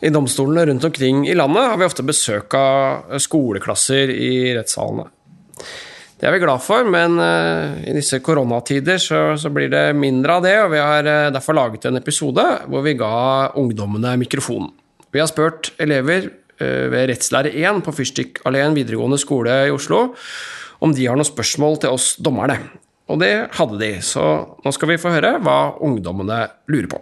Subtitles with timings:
[0.00, 5.08] I domstolene rundt omkring i landet har vi ofte besøk av skoleklasser i rettssalene.
[6.18, 10.38] Det er vi glad for, men uh, i disse koronatider så, så, blir det mindre
[10.38, 14.72] av det, og vi har uh, derfor laget en episode hvor vi ga ungdommene mikrofonen.
[15.14, 16.28] Vi har spurt elever
[16.58, 20.08] ved Rettslære 1 på Fyrstikkalleen videregående skole i Oslo
[20.84, 22.58] om de har noen spørsmål til oss dommerne.
[23.08, 24.24] Og det hadde de, så
[24.64, 27.00] nå skal vi få høre hva ungdommene lurer på.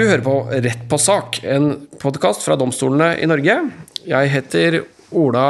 [0.00, 3.52] Du hører på Rett på sak, en podkast fra domstolene i Norge.
[4.08, 4.78] Jeg heter
[5.12, 5.42] Ola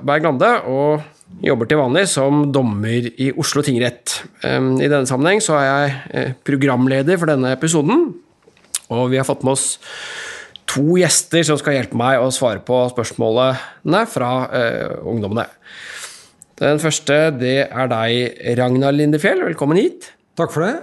[0.00, 4.14] Berg Lande og jobber til vanlig som dommer i Oslo tingrett.
[4.40, 8.14] I denne sammenheng så er jeg eh, programleder for denne episoden,
[8.88, 9.68] og vi har fått med oss
[10.72, 15.50] to gjester som skal hjelpe meg å svare på spørsmålene fra uh, ungdommene.
[16.64, 19.44] Den første det er deg, Ragnar Lindefjell.
[19.52, 20.14] Velkommen hit.
[20.40, 20.78] Takk for det.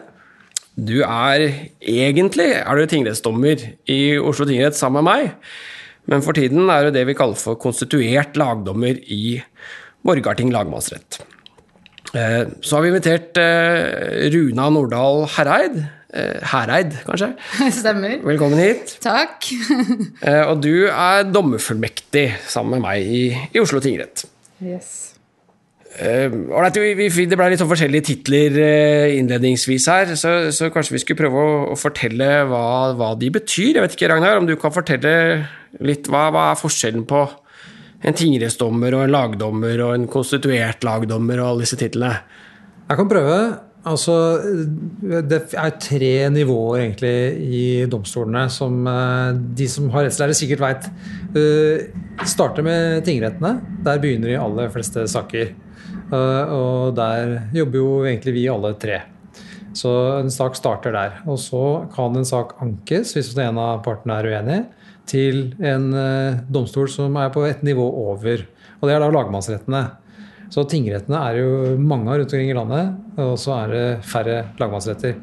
[0.75, 1.45] Du er
[1.79, 5.53] egentlig er du tingrettsdommer i Oslo tingrett sammen med meg,
[6.11, 9.39] men for tiden er du det vi kaller for konstituert lagdommer i
[10.05, 11.21] Borgarting lagmannsrett.
[12.11, 15.79] Eh, så har vi invitert eh, Runa Nordahl Hereid.
[16.15, 17.31] Hereid, eh, kanskje?
[17.79, 18.19] Stemmer.
[18.27, 18.97] Velkommen hit.
[19.03, 19.47] Takk.
[20.51, 24.27] Og du er dommerfullmektig sammen med meg i, i Oslo tingrett.
[24.63, 25.14] Yes.
[25.95, 26.27] Uh,
[26.75, 31.39] det ble litt sånn forskjellige titler uh, innledningsvis her, så, så, kanskje vi skulle prøve
[31.39, 32.65] å, å fortelle hva,
[32.99, 33.77] hva, de betyr.
[33.77, 35.13] Jeg vet ikke, Ragnar, om du kan fortelle
[35.79, 37.23] litt hva, hva er forskjellen på
[38.05, 42.11] en tingrettsdommer og en lagdommer og en konstituert lagdommer og alle disse titlene?
[42.89, 43.39] Jeg kan prøve.
[43.87, 44.13] Altså,
[44.99, 47.17] det er tre nivåer egentlig
[47.55, 50.89] i domstolene som uh, de som har rettslære, sikkert veit.
[52.27, 53.61] starter med tingrettene.
[53.85, 55.53] Der begynner de aller fleste saker.
[56.15, 59.01] Eh, og der jobber jo egentlig vi alle tre.
[59.75, 61.19] Så en sak starter der.
[61.27, 61.63] Og så
[61.95, 64.61] kan en sak ankes, hvis en av partene er uenig,
[65.09, 68.47] til en eh, domstol som er på et nivå over.
[68.79, 69.83] Og det er da lagmannsrettene.
[70.53, 75.17] Så tingrettene er jo mange rundt omkring i landet, og så er det færre lagmannsretter.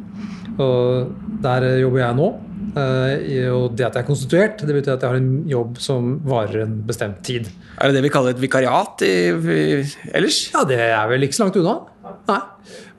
[0.61, 2.33] Og der jobber jeg nå.
[2.73, 6.15] Eh, og det at jeg er konstituert, det betyr at jeg har en jobb som
[6.25, 7.51] varer en bestemt tid.
[7.77, 9.65] Er det det vi kaller et vikariat i, i,
[10.13, 10.45] ellers?
[10.55, 11.81] Ja, det er vel ikke så langt unna.
[12.29, 12.41] Nei.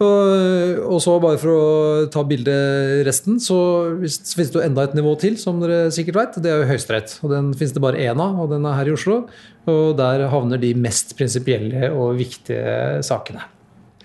[0.03, 3.57] Og, og så bare for å ta bildet resten, så,
[4.03, 6.37] så finnes det jo enda et nivå til, som dere sikkert vet.
[6.43, 7.17] Det er jo Høyesterett.
[7.23, 9.23] Og den finnes det bare én av, og den er her i Oslo.
[9.69, 13.47] Og der havner de mest prinsipielle og viktige sakene.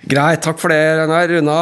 [0.07, 1.27] Greit, takk for det, Ragnar.
[1.33, 1.59] Runa,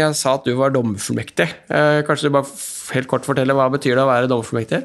[0.00, 1.46] jeg sa at du var dommerfullmektig.
[1.70, 2.50] Eh, kanskje du bare
[2.96, 4.80] helt kort forteller hva betyr det å være dommerfullmektig?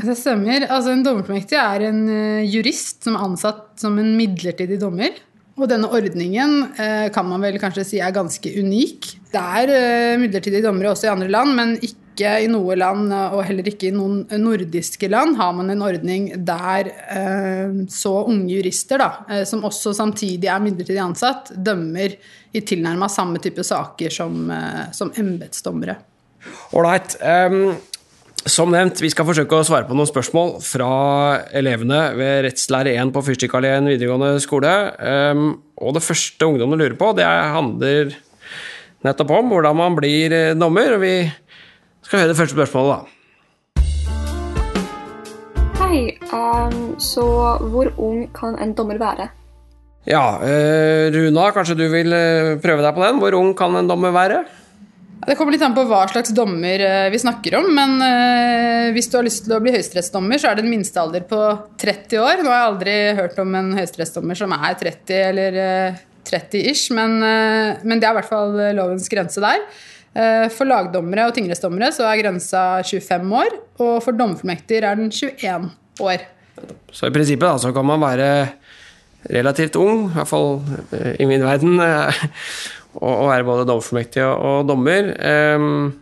[0.00, 0.64] Det stemmer.
[0.64, 5.12] Altså, en dommerfullmektig er en uh, jurist som er ansatt som en midlertidig dommer.
[5.56, 9.12] Og denne ordningen uh, kan man vel kanskje si er ganske unik.
[9.32, 13.66] Det er midlertidige dommere også i andre land, men ikke i noe land, og heller
[13.68, 16.88] ikke i noen nordiske land, har man en ordning der
[17.92, 22.16] så unge jurister, da, som også samtidig er midlertidig ansatt, dømmer
[22.56, 24.46] i tilnærma samme type saker som,
[24.96, 25.98] som embetsdommere.
[26.72, 27.18] Ålreit.
[27.20, 27.76] Um,
[28.46, 30.90] som nevnt, vi skal forsøke å svare på noen spørsmål fra
[31.56, 34.74] elevene ved Rettslære 1 på Fyrstikkalleen videregående skole.
[35.00, 35.48] Um,
[35.82, 38.14] og det første ungdommene lurer på, det handler
[39.06, 40.94] nettopp om hvordan man blir eh, dommer.
[40.94, 41.16] Og vi
[42.06, 43.12] skal høre det første spørsmålet, da.
[45.80, 46.02] Hei.
[46.30, 47.24] Um, så
[47.70, 49.28] hvor ung kan en dommer være?
[50.06, 53.18] Ja, uh, Runa, kanskje du vil eh, prøve deg på den?
[53.22, 54.44] Hvor ung kan en dommer være?
[55.26, 57.66] Det kommer litt an på hva slags dommer eh, vi snakker om.
[57.74, 61.26] Men uh, hvis du har lyst til å bli høyesterettsdommer, så er det en minstealder
[61.26, 61.40] på
[61.82, 62.44] 30 år.
[62.44, 67.20] Nå har jeg aldri hørt om en høyesterettsdommer som er 30 eller uh, 30-ish, men,
[67.22, 69.62] men, det er i hvert fall lovens grense der.
[70.56, 75.66] For lagdommere og tingrettsdommere så er grensa 25 år, og for dommerfullmektiger er den 21
[76.00, 76.24] år.
[76.88, 78.30] Så i prinsippet da, så kan man være
[79.28, 80.62] relativt ung, i hvert fall
[81.20, 81.76] i min verden
[82.96, 85.12] og være både dommerfullmektig og, dommer.
[85.56, 85.94] Um,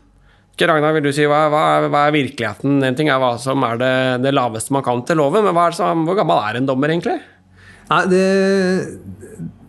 [0.54, 2.78] Ragnar, vil du si, hva, hva, er, hva, er, virkeligheten?
[2.86, 6.04] En ting er hva som er det, det laveste man kan til loven, men som,
[6.06, 7.18] hvor gammel er en dommer egentlig?
[7.90, 8.22] Nei, det,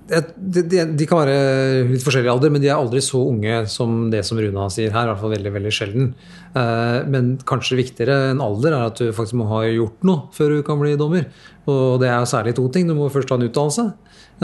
[0.06, 4.12] de, de, de, kan være litt forskjellig alder, men de er aldri så unge som
[4.13, 5.07] det som Runa sier her.
[5.07, 6.12] I hvert fall veldig veldig sjelden.
[6.54, 10.54] Eh, men kanskje viktigere enn alder er at du faktisk må ha gjort noe før
[10.54, 11.25] du kan bli dommer.
[11.66, 12.86] Og det er særlig to ting.
[12.86, 13.88] Du må først ha en utdannelse.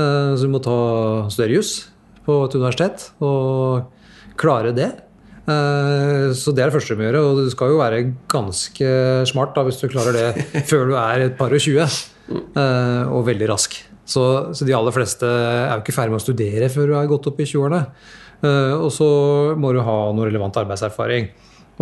[0.01, 0.77] Eh, Så du må ta
[1.29, 1.75] større juss
[2.25, 3.85] på et universitet og
[4.41, 4.89] klare det.
[5.45, 7.21] Eh, Så det er det første du må gjøre.
[7.21, 8.01] Og du skal jo være
[8.33, 8.89] ganske
[9.29, 11.85] smart da, hvis du klarer det før du er et par og tjue.
[13.11, 13.77] Og veldig rask.
[14.11, 14.23] Så,
[14.57, 17.29] så de aller fleste er jo ikke ferdig med å studere før du er gått
[17.31, 17.81] opp i 20-årene.
[18.41, 19.07] Eh, Og så
[19.59, 21.29] må du ha noe relevant arbeidserfaring.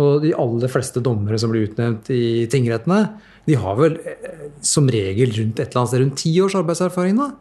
[0.00, 3.02] Og de aller fleste dommere som blir utnevnt i tingrettene,
[3.48, 7.18] de har vel eh, som regel rundt et eller annet sted rundt ti års arbeidserfaring.
[7.20, 7.32] da.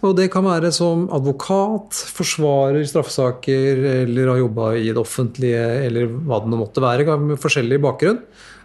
[0.00, 6.08] Og det kan være som advokat, forsvarer straffesaker, eller har jobba i det offentlige, eller
[6.08, 8.22] hva det nå måtte være, med forskjellig bakgrunn.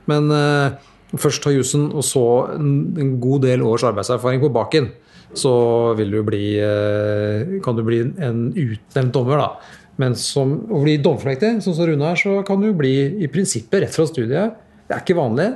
[0.07, 0.78] Men eh,
[1.19, 2.24] først ta jussen, og så
[2.56, 2.71] en,
[3.01, 4.94] en god del års arbeidserfaring på baken.
[5.35, 5.51] Så
[5.99, 9.81] du bli, eh, kan du bli en utnevnt dommer, da.
[9.99, 13.85] Men som, å bli domflektig, sånn som Rune er, så kan du bli i prinsippet
[13.85, 14.55] rett fra studiet.
[14.87, 15.49] Det er ikke vanlig,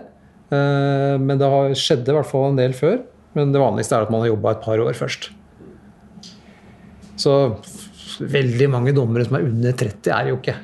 [0.52, 3.02] eh, men det har skjedde i hvert fall en del før.
[3.38, 5.30] Men det vanligste er at man har jobba et par år først.
[7.20, 7.36] Så
[8.20, 10.56] veldig mange dommere som er under 30, er jo ikke.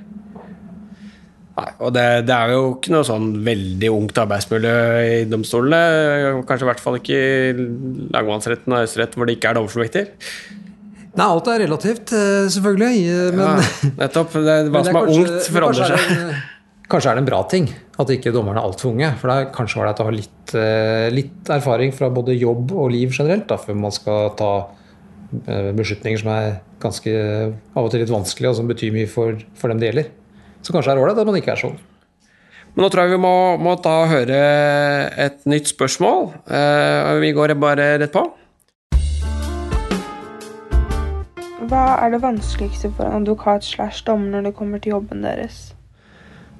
[1.56, 4.72] Nei, og det, det er jo ikke noe sånn veldig ungt arbeidsmiljø
[5.08, 6.42] i domstolene.
[6.50, 7.54] Kanskje i hvert fall ikke i
[8.12, 10.10] lagmannsretten og høyesterett hvor det ikke er dommerfullmekter.
[11.16, 13.06] Nei, alt er relativt, eh, selvfølgelig.
[13.38, 13.70] Men, Ja,
[14.02, 14.36] nettopp.
[14.36, 16.28] Det, hva men som er kanskje- ungt, forandrer kanskje seg.
[16.36, 16.44] er
[16.92, 17.64] Kanskje er det en bra ting
[17.98, 19.08] at ikke dommerne er altfor unge.
[19.22, 22.92] For det er kanskje ålreit å ha litt, eh, litt erfaring fra både jobb og
[22.94, 24.52] liv generelt da, før man skal ta
[25.48, 29.40] eh, beslutninger som er ganske av og til litt vanskelige, og som betyr mye for,
[29.58, 30.12] for dem det gjelder.
[30.66, 31.78] Så kanskje er ålreit at man ikke er sånn.
[32.74, 34.40] Men nå tror jeg vi må, må ta og høre
[35.22, 36.26] et nytt spørsmål.
[36.50, 38.26] Eh, vi går bare rett på.
[41.66, 45.70] Hva er det vanskeligste for en advokat slash dommer når det kommer til jobben deres?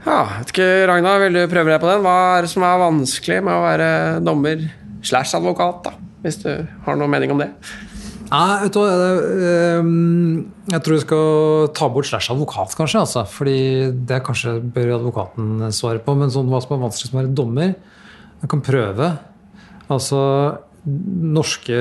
[0.06, 2.06] Ja, vet ikke, Ragna, vil du prøve deg på den?
[2.06, 3.90] Hva er det som er vanskelig med å være
[4.26, 4.64] dommer
[5.06, 5.94] slash advokat, da?
[6.24, 6.50] Hvis du
[6.86, 7.52] har noen mening om det?
[8.26, 13.04] Nei, vet du ehm, jeg tror jeg skal ta bort slash advokat, kanskje.
[13.04, 13.58] Altså, fordi
[14.10, 16.16] det kanskje bør advokaten svare på.
[16.18, 17.76] Men sånn, hva som er vanskelig som er dommer
[18.42, 19.12] Jeg kan prøve.
[19.94, 20.20] Altså,
[20.86, 21.78] norske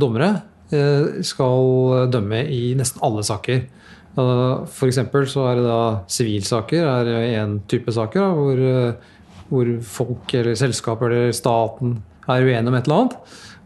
[0.00, 0.30] dommere
[0.72, 3.62] eh, skal dømme i nesten alle saker.
[4.12, 9.12] Eksempel så er det da sivilsaker er en type saker hvor, eh,
[9.48, 13.16] hvor folk eller selskap eller staten er uenige om et eller annet.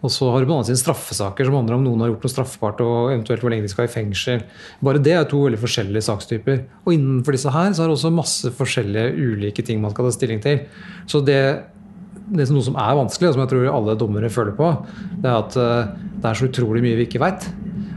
[0.05, 2.27] Og så har du på den annen side straffesaker som handler om noen har gjort
[2.27, 4.43] noe straffbart og eventuelt hvor lenge de skal i fengsel.
[4.85, 6.61] Bare det er to veldig forskjellige sakstyper.
[6.85, 10.17] Og innenfor disse her så er det også masse forskjellige ulike ting man skal ta
[10.19, 10.67] stilling til.
[11.09, 11.41] Så det,
[12.29, 14.75] det er noe som er vanskelig, og som jeg tror alle dommere føler på,
[15.23, 17.49] det er at eh, det er så utrolig mye vi ikke veit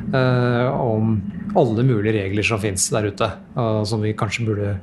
[0.10, 1.12] om
[1.58, 4.74] alle mulige regler som fins der ute, eh, som vi kanskje burde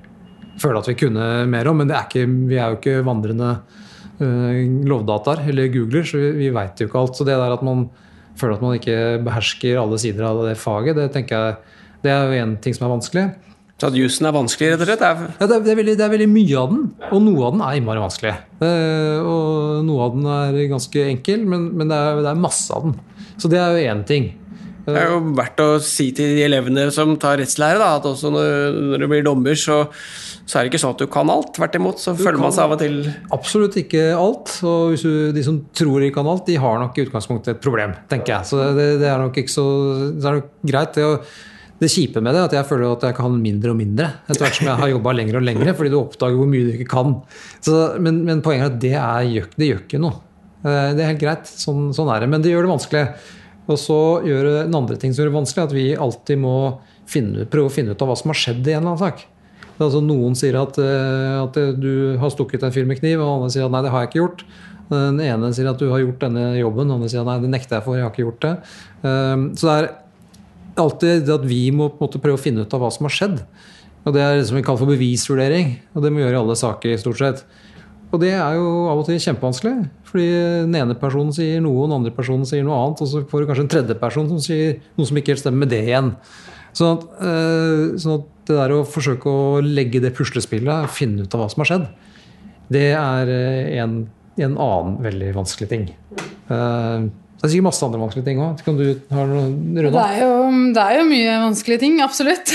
[0.60, 1.82] føle at vi kunne mer om.
[1.82, 3.85] Men er ikke, vi er jo ikke vandrende eh,
[4.18, 7.18] lovdataer eller googler, så vi, vi veit jo ikke alt.
[7.18, 7.88] Så det der at man
[8.36, 11.74] føler at man ikke behersker alle sider av det faget, det tenker jeg
[12.04, 13.26] det er jo en ting som er vanskelig.
[13.76, 15.02] Så at jussen er vanskelig, rett og slett?
[15.04, 17.44] Er, Ja, det, er, det, er veldig, det er veldig mye av den, og noe
[17.44, 18.32] av den er innmari vanskelig.
[18.64, 22.72] Eh, og noe av den er ganske enkel, men, men det, er, det er masse
[22.72, 22.94] av den.
[23.36, 24.30] Så det er jo én ting.
[24.86, 28.32] det er jo verdt å si til de elevene som tar rettslære, da, at også
[28.32, 29.82] når, når du blir dommer, så,
[30.46, 31.48] så er det ikke sånn at du kan alt.
[31.56, 33.00] Tvert imot, så føler man seg av og til
[33.34, 34.52] Absolutt ikke alt.
[34.62, 37.64] Og hvis du, de som tror de kan alt, de har nok i utgangspunktet et
[37.64, 38.46] problem, tenker jeg.
[38.52, 39.64] Så det, det er nok ikke så
[40.14, 40.94] det er nok greit.
[41.00, 41.08] Det,
[41.82, 44.46] det kjipe med det er at jeg føler at jeg kan mindre og mindre etter
[44.46, 46.88] hvert som jeg har jobba lenger og lenger, fordi du oppdager hvor mye du ikke
[46.94, 47.10] kan.
[47.60, 48.94] Så, men, men poenget er at det,
[49.42, 50.22] er, det gjør ikke noe.
[50.62, 52.30] Eh, Det er helt greit, sånn, sånn er det.
[52.32, 53.04] Men det gjør det vanskelig.
[53.66, 56.54] Og så gjør det en andre ting som gjør det vanskelig, at vi alltid må
[57.10, 59.26] finne, prøve å finne ut av hva som har skjedd i en eller annen sak.
[59.76, 63.52] Altså, noen sier at, eh, at du har stukket en fyr med kniv, og andre
[63.52, 64.46] sier at nei, det har jeg ikke gjort.
[64.88, 67.52] Den ene sier at du har gjort denne jobben, den andre sier at nei, det
[67.52, 68.52] nekter jeg for, jeg har ikke gjort det.
[69.02, 69.88] Um, Så det er
[70.78, 73.40] alltid at vi må måte prøve å finne ut av hva som har skjedd.
[74.06, 76.42] Og Det er det som vi kaller for bevisvurdering, og det må vi gjøre i
[76.44, 76.96] alle saker.
[77.02, 77.44] stort sett.
[78.14, 80.26] Og det er jo av og til kjempevanskelig, fordi
[80.70, 83.42] den ene personen sier noe, og den andre personen sier noe annet, og så får
[83.42, 86.12] du kanskje en tredje person som sier noe som ikke helt stemmer med det igjen.
[86.76, 91.34] Sånn at, eh, sånn at det der å forsøke å legge det puslespillet, finne ut
[91.36, 91.86] av hva som har skjedd,
[92.72, 94.00] det er eh, en,
[94.38, 95.88] en annen veldig vanskelig ting.
[96.16, 98.56] Eh, Det er sikkert masse andre vanskelige ting òg.
[98.56, 98.62] Det
[100.72, 102.48] det er jo mye vanskelige ting, absolutt.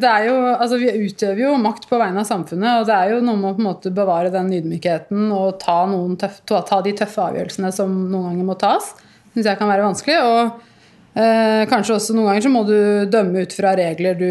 [0.00, 3.12] Det er jo, altså vi utøver jo makt på vegne av samfunnet, og det er
[3.12, 5.82] jo noe med å på en måte bevare den ydmykheten og ta,
[6.24, 8.88] tøff, ta de tøffe avgjørelsene som noen ganger må tas.
[9.34, 10.16] Syns jeg kan være vanskelig.
[10.24, 10.69] Og
[11.14, 12.78] eh, kanskje også noen ganger så må du
[13.10, 14.30] dømme ut fra regler du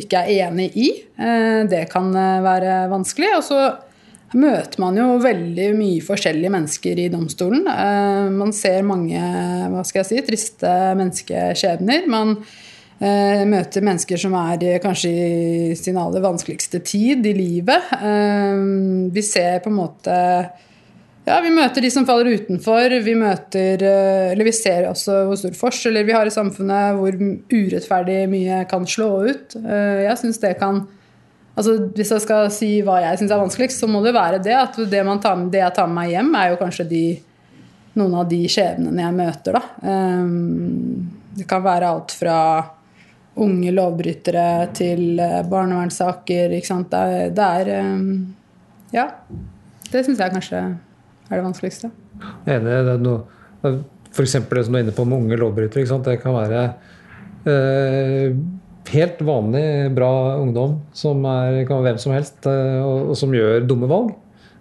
[0.00, 0.90] ikke er enig i.
[1.18, 3.32] Eh, det kan eh, være vanskelig.
[3.38, 3.60] Og så
[4.38, 7.66] møter man jo veldig mye forskjellige mennesker i domstolen.
[7.66, 9.20] Eh, man ser mange
[9.72, 12.06] hva skal jeg si, triste menneskeskjebner.
[12.10, 17.94] Man eh, møter mennesker som er kanskje i sin aller vanskeligste tid i livet.
[17.98, 18.66] Eh,
[19.14, 20.18] vi ser på en måte
[21.30, 22.92] ja, vi møter de som faller utenfor.
[23.04, 27.14] Vi møter eh, Eller vi ser også hvor stor forskjeller vi har i samfunnet, hvor
[27.52, 29.56] urettferdig mye kan slå ut.
[29.60, 30.84] Eh, Jeg syns det kan
[31.58, 34.54] Altså, hvis jeg skal si hva jeg syns er vanskeligst, så må det være det
[34.54, 37.00] at det, tar, det jeg tar med meg hjem, er jo kanskje de,
[38.00, 39.90] noen av de skjebnene jeg møter, da.
[40.22, 42.38] Um, det kan være alt fra
[43.44, 44.46] unge lovbrytere
[44.78, 46.94] til eh, barnevernssaker, ikke sant.
[46.94, 49.10] Det er, det er Ja.
[49.90, 50.62] Det syns jeg kanskje
[51.30, 51.90] er det vanskeligste.
[52.44, 52.64] Enig.
[52.66, 53.74] Det er noe,
[54.20, 56.00] eksempel det som du er inne på med unge lovbrytere.
[56.06, 56.64] Det kan være
[57.48, 58.34] eh,
[58.90, 59.64] helt vanlig,
[59.96, 60.10] bra
[60.40, 64.12] ungdom som er, kan være hvem som helst, eh, og, og som gjør dumme valg.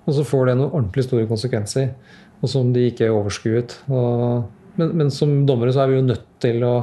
[0.05, 1.91] Og så får det noen ordentlig store konsekvenser,
[2.39, 3.75] og som de ikke overskuet.
[3.91, 4.47] Og,
[4.79, 6.73] men, men som dommere så er vi jo nødt til å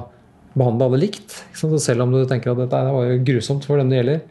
[0.56, 1.40] behandle alle likt.
[1.56, 4.22] Selv om du tenker at dette var jo grusomt for dem det gjelder,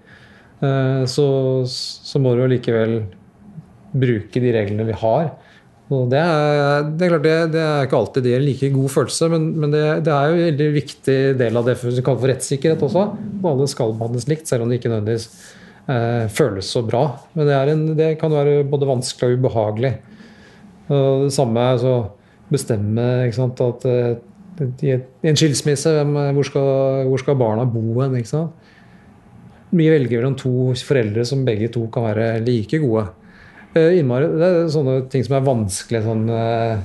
[0.66, 1.28] eh, så,
[1.68, 3.00] så må du jo likevel
[3.96, 5.34] bruke de reglene vi har.
[5.94, 8.90] Og det er, det er klart det, det er ikke alltid det gir like god
[8.90, 12.24] følelse, men, men det, det, er jo en veldig viktig del av det vi kaller
[12.24, 13.04] for rettssikkerhet også.
[13.44, 15.28] Og alle skal behandles likt, selv om det ikke nødvendigvis
[15.94, 17.04] eh, føles så bra.
[17.38, 19.92] Men det, en, det, kan være både vanskelig og ubehagelig.
[20.90, 21.94] Og det samme altså,
[22.50, 23.06] bestemme
[23.38, 24.16] sant, at eh,
[24.88, 24.96] i
[25.30, 26.72] en skilsmisse, hvem, hvor, skal,
[27.12, 28.18] hvor skal barna bo hen?
[29.76, 33.06] Vi velger mellom to foreldre som begge to kan være like gode.
[33.76, 36.78] Eh, innmari, det er sånne ting som er vanskelig sånn eh,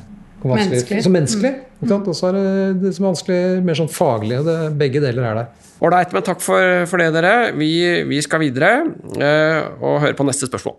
[0.43, 1.03] vanskelig, Menneskelig.
[1.05, 1.53] Som menneskelig.
[1.79, 2.09] ikke sant?
[2.11, 2.47] Og så er det
[2.83, 4.41] det som er vanskelig mer sånn faglig.
[4.41, 5.69] og det, Begge deler er der.
[5.87, 7.35] Ålreit, men takk for, for det, dere.
[7.55, 7.71] Vi,
[8.11, 10.75] vi skal videre uh, og høre på neste spørsmål.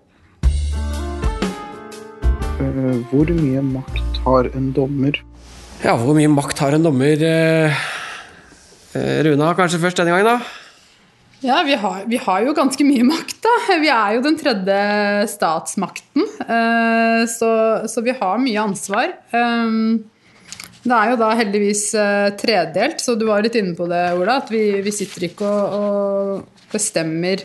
[2.60, 5.16] Eh, Hvor mye makt har en dommer?
[5.82, 7.24] Ja, hvor mye makt har en dommer?
[8.92, 10.62] Runa kanskje først denne gangen, da?
[11.42, 13.54] Ja, vi har, vi har jo ganske mye makt, da.
[13.82, 14.76] Vi er jo den tredje
[15.32, 16.28] statsmakten.
[16.46, 17.50] eh, Så,
[17.90, 19.16] så vi har mye ansvar.
[19.34, 20.04] Um,
[20.84, 24.40] Det er jo da heldigvis eh, tredelt, så du var litt inne på det, Ola.
[24.42, 27.44] At vi, vi sitter ikke og, og bestemmer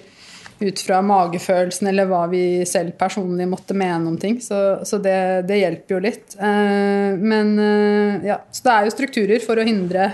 [0.56, 4.38] ut fra magefølelsen eller hva vi selv personlig måtte mene om ting.
[4.40, 6.36] Så, så det, det hjelper jo litt.
[6.36, 7.56] Eh, Men
[8.24, 10.12] ja, så det er jo strukturer for å hindre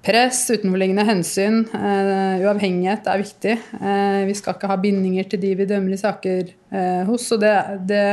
[0.00, 3.56] Press, utenforliggende hensyn, uh, uavhengighet er viktig.
[3.76, 7.26] Uh, vi skal ikke ha bindinger til de vi dømmer i saker eh, hos.
[7.36, 7.52] Og det,
[7.90, 8.04] det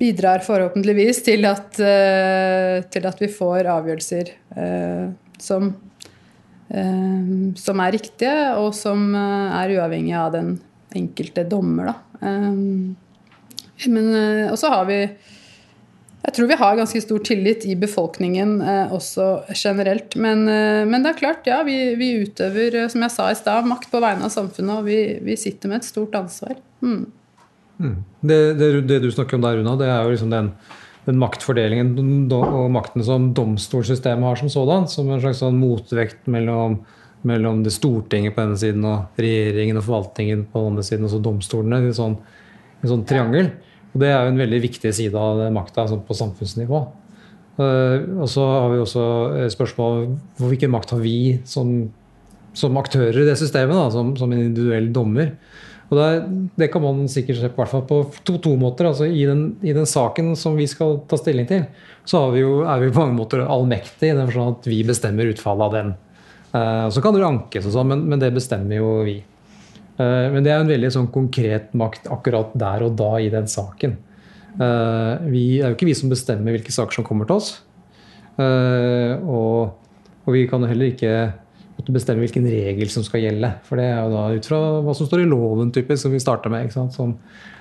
[0.00, 1.76] bidrar forhåpentligvis til at,
[2.92, 4.32] til at vi får avgjørelser
[5.40, 5.70] som,
[7.56, 10.50] som er riktige, og som er uavhengige av den
[11.00, 11.94] enkelte dommer.
[11.94, 12.28] Da.
[13.88, 14.12] Men,
[14.50, 15.00] og så har vi
[16.26, 20.16] jeg tror vi har ganske stor tillit i befolkningen eh, også generelt.
[20.18, 23.36] Men, eh, men det er klart, ja, vi, vi utøver, eh, som jeg sa i
[23.38, 26.56] stad, makt på vegne av samfunnet, og vi, vi sitter med et stort ansvar.
[26.82, 27.04] Mm.
[28.26, 30.48] Det, det, det du snakker om der, Runa, det er jo liksom den,
[31.06, 31.94] den maktfordelingen
[32.34, 34.88] og makten som domstolssystemet har som sådan.
[34.90, 36.80] Som en slags sånn motvekt mellom,
[37.28, 41.14] mellom det Stortinget på denne siden og regjeringen og forvaltningen på den andre siden, og
[41.14, 41.84] så domstolene.
[41.86, 42.18] i sånn,
[42.82, 43.52] en sånn triangel.
[43.96, 46.80] Og det er jo en veldig viktig side av makta sånn på samfunnsnivå.
[47.56, 49.04] Eh, og så har vi også
[49.40, 51.14] eh, spørsmål om hvilken makt har vi
[51.48, 51.70] som,
[52.52, 55.30] som aktører i det systemet, da, som, som en individuell dommer.
[55.86, 56.26] Og det, er-
[56.60, 58.90] det kan man sikkert se på, på to, to måter.
[58.90, 61.64] altså I den, I den saken som vi skal ta stilling til,
[62.04, 65.30] så vi jo, er vi på mange måter allmektige i den forstand at vi bestemmer
[65.32, 65.94] utfallet av den.
[66.52, 69.16] Eh, så kan det jo ankes, og sånn, men, men det bestemmer jo vi.
[69.96, 73.48] Eh, men det er en veldig sånn konkret makt akkurat der og da i den
[73.50, 73.96] saken.
[74.56, 77.50] Eh, vi, det er jo ikke vi som bestemmer hvilke saker som kommer til oss.
[78.36, 79.76] Eh, og,
[80.24, 81.16] og vi kan heller ikke
[81.92, 83.52] bestemme hvilken regel som skal gjelde.
[83.66, 86.22] For det er jo da ut fra hva som står i loven, typisk, som vi
[86.22, 86.72] starta med.
[86.72, 87.14] Som,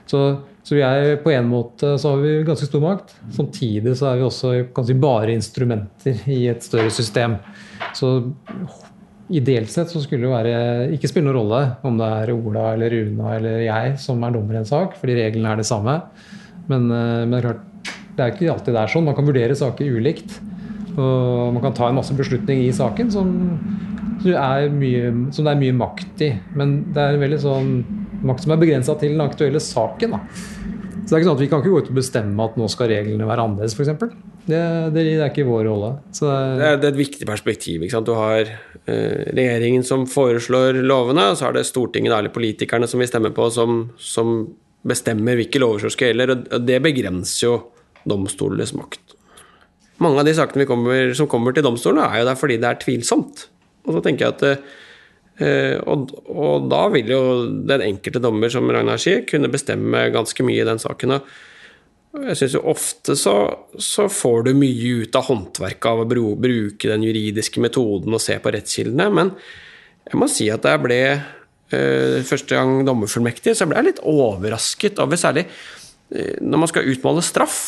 [0.09, 0.23] så,
[0.65, 3.15] så vi er på en måte så har vi ganske stor makt.
[3.35, 7.37] Samtidig så er vi også kanskje bare instrumenter i et større system.
[7.95, 8.17] Så
[9.33, 10.57] ideelt sett så skulle det være,
[10.95, 14.57] ikke spille noen rolle om det er Ola eller Runa eller jeg som er dommer
[14.57, 15.97] i en sak, fordi reglene er det samme.
[16.69, 17.63] Men, eh, men klart,
[18.15, 19.07] det er ikke alltid det er sånn.
[19.07, 20.37] Man kan vurdere saker ulikt.
[20.95, 23.31] Og man kan ta en masse beslutning i saken som,
[24.21, 26.31] som, er mye, som det er mye makt i.
[26.55, 27.73] Men det er en veldig sånn
[28.25, 30.15] makt som er begrensa til den aktuelle saken.
[30.15, 30.21] Da.
[31.03, 32.69] Så det er ikke sånn at Vi kan ikke gå ut og bestemme at nå
[32.71, 34.15] skal reglene være annerledes, f.eks.
[34.45, 34.61] Det,
[34.93, 35.91] det, er ikke vår rolle.
[36.13, 37.85] Det, er, det er et viktig perspektiv.
[38.05, 43.01] Du har eh, regjeringen som foreslår lovene, og så er det Stortinget, eller politikerne, som
[43.01, 44.37] vi stemmer på, som, som
[44.85, 47.55] bestemmer hvilke lover som skal gjelde, og det begrenser jo
[48.05, 49.15] domstolenes makt.
[50.03, 52.81] Mange av de sakene kommer, som kommer til domstolene, er jo der fordi det er
[52.83, 53.47] tvilsomt.
[53.87, 54.45] Og så tenker jeg at
[55.41, 57.23] eh, og, og, da vil jo
[57.65, 61.17] den enkelte dommer, som Ragnar sier, kunne bestemme ganske mye i den saken.
[61.17, 61.35] Og
[62.23, 63.35] jeg syns jo ofte så,
[63.81, 68.37] så, får du mye ut av håndverket av å bruke den juridiske metoden og se
[68.41, 69.31] på rettskildene, men
[70.05, 75.01] jeg må si at jeg ble eh, første gang dommerfullmektig, så ble jeg litt overrasket
[75.03, 77.59] over særlig eh, når man skal utmåle straff.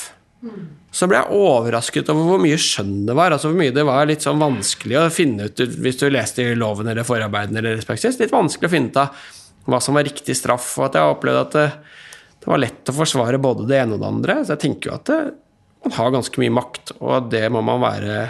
[0.93, 3.33] Så ble jeg overrasket over hvor mye skjønn det var.
[3.33, 6.57] altså Hvor mye det var litt sånn vanskelig å finne ut hvis du leste i
[6.57, 8.19] loven eller forarbeidene eller respektis.
[8.21, 9.25] Litt vanskelig å finne ut av
[9.67, 10.69] hva som var riktig straff.
[10.77, 11.57] Og at jeg opplevde at
[12.47, 14.35] det, var lett å forsvare både det ene og det andre.
[14.45, 15.17] Så jeg tenker jo at det,
[15.83, 18.21] man har ganske mye makt, og det må man være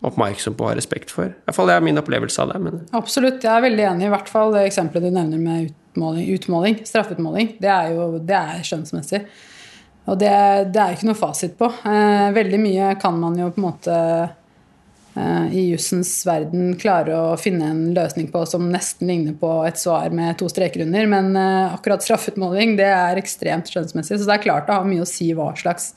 [0.00, 1.28] oppmerksom på og ha respekt for.
[1.28, 2.62] I hvert fall Det er min opplevelse av det.
[2.64, 2.80] Men...
[2.96, 4.06] Absolutt, jeg er veldig enig.
[4.08, 7.52] I hvert fall det eksempelet du nevner med utmåling, utmåling straffeutmåling.
[7.60, 9.20] Det er jo det er skjønnsmessig.
[10.08, 10.32] Og det,
[10.72, 11.68] det er ikke noe fasit på.
[11.84, 14.32] Eh, veldig mye kan man jo på en måte eh,
[15.52, 20.12] i jussens verden klare å finne en løsning på som nesten ligner på et svar
[20.14, 21.08] med to streker under.
[21.10, 24.18] Men eh, akkurat straffeutmåling det er ekstremt skjønnsmessig.
[24.20, 25.92] Så det er klart det har mye å si hva slags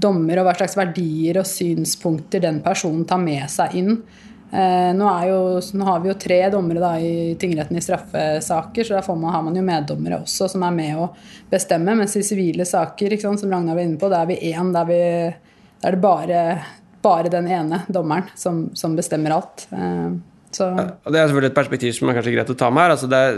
[0.00, 3.94] dommer og hva slags verdier og synspunkter den personen tar med seg inn.
[4.50, 5.42] Eh, nå, jo,
[5.78, 9.44] nå, har vi jo tre dommere da, i tingretten i straffesaker, så da man, har
[9.46, 11.10] man jo meddommere også som er med å
[11.52, 11.94] bestemme.
[12.00, 14.72] Mens i sivile saker, sant, som Ragnar var inne på, da er vi én.
[14.74, 15.38] Da er,
[15.86, 16.42] det bare,
[17.02, 19.66] bare, den ene dommeren som, som bestemmer alt.
[19.72, 20.18] Eh,
[20.50, 20.66] så.
[20.74, 22.92] Det er selvfølgelig et perspektiv som er kanskje greit å ta med her.
[22.96, 23.36] Altså er,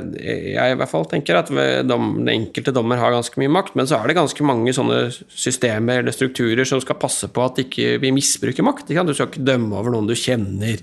[0.54, 1.50] jeg i hvert fall tenker at
[1.84, 5.02] dom, den enkelte dommer har ganske mye makt, men så er det ganske mange sånne
[5.28, 8.88] systemer eller strukturer som skal passe på at ikke vi misbruker makt.
[8.88, 9.04] Ikke?
[9.04, 10.80] Du skal ikke dømme over noen du kjenner.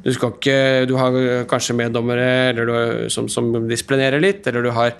[0.00, 2.72] Du, skal ikke, du har kanskje meddommere du,
[3.12, 4.96] som, som disiplinerer litt, eller du har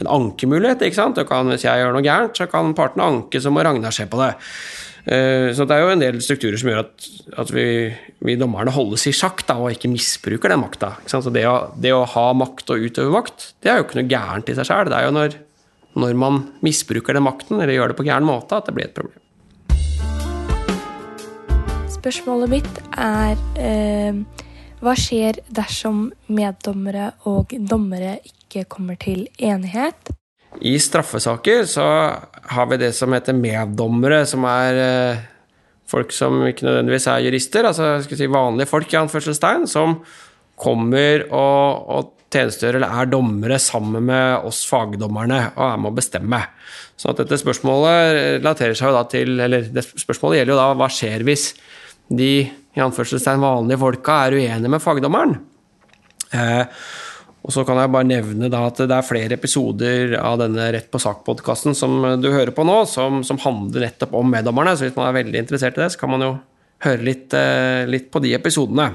[0.00, 0.82] en ankemulighet.
[0.88, 1.22] Ikke sant?
[1.30, 4.18] Kan, hvis jeg gjør noe gærent, så kan partene anke, så må Ragnar se på
[4.24, 4.34] det.
[5.06, 7.04] Eh, så det er jo en del strukturer som gjør at,
[7.38, 7.66] at vi,
[8.26, 10.96] vi, dommerne holdes i sjakk da, og ikke misbruker den makta.
[11.06, 14.50] Det å, det å, ha makt og utøve makt, det er jo ikke noe gærent
[14.50, 14.90] i seg sjøl.
[14.90, 15.38] Det er jo når,
[15.94, 18.98] når, man misbruker den makten, eller gjør det på gæren måte, at det blir et
[18.98, 19.22] problem.
[21.94, 24.20] Spørsmålet mitt er eh,
[24.82, 30.15] hva skjer dersom meddommere og dommere ikke kommer til enighet?
[30.60, 31.86] I straffesaker så
[32.52, 35.24] har vi det som heter meddommere, som er eh,
[35.90, 39.98] folk som ikke nødvendigvis er jurister, altså si vanlige folk, i anførselstegn, som
[40.56, 45.96] kommer og, og tjenestegjør eller er dommere sammen med oss fagdommerne og er med å
[45.96, 46.40] bestemme.
[46.96, 51.24] Så dette spørsmålet relaterer seg jo da til Eller spørsmålet gjelder jo da hva skjer
[51.28, 51.50] hvis
[52.08, 55.36] de i anførselstegn vanlige folka er uenige med fagdommeren?
[56.34, 56.64] Eh,
[57.46, 60.98] og så kan jeg bare nevne at det er flere episoder av denne Rett på
[60.98, 64.72] sak-podkasten som du hører på nå, som, som, handler nettopp om meddommerne.
[64.74, 66.32] Så hvis man er veldig interessert i det, så kan man jo
[66.82, 68.88] høre litt, eh, litt på de episodene.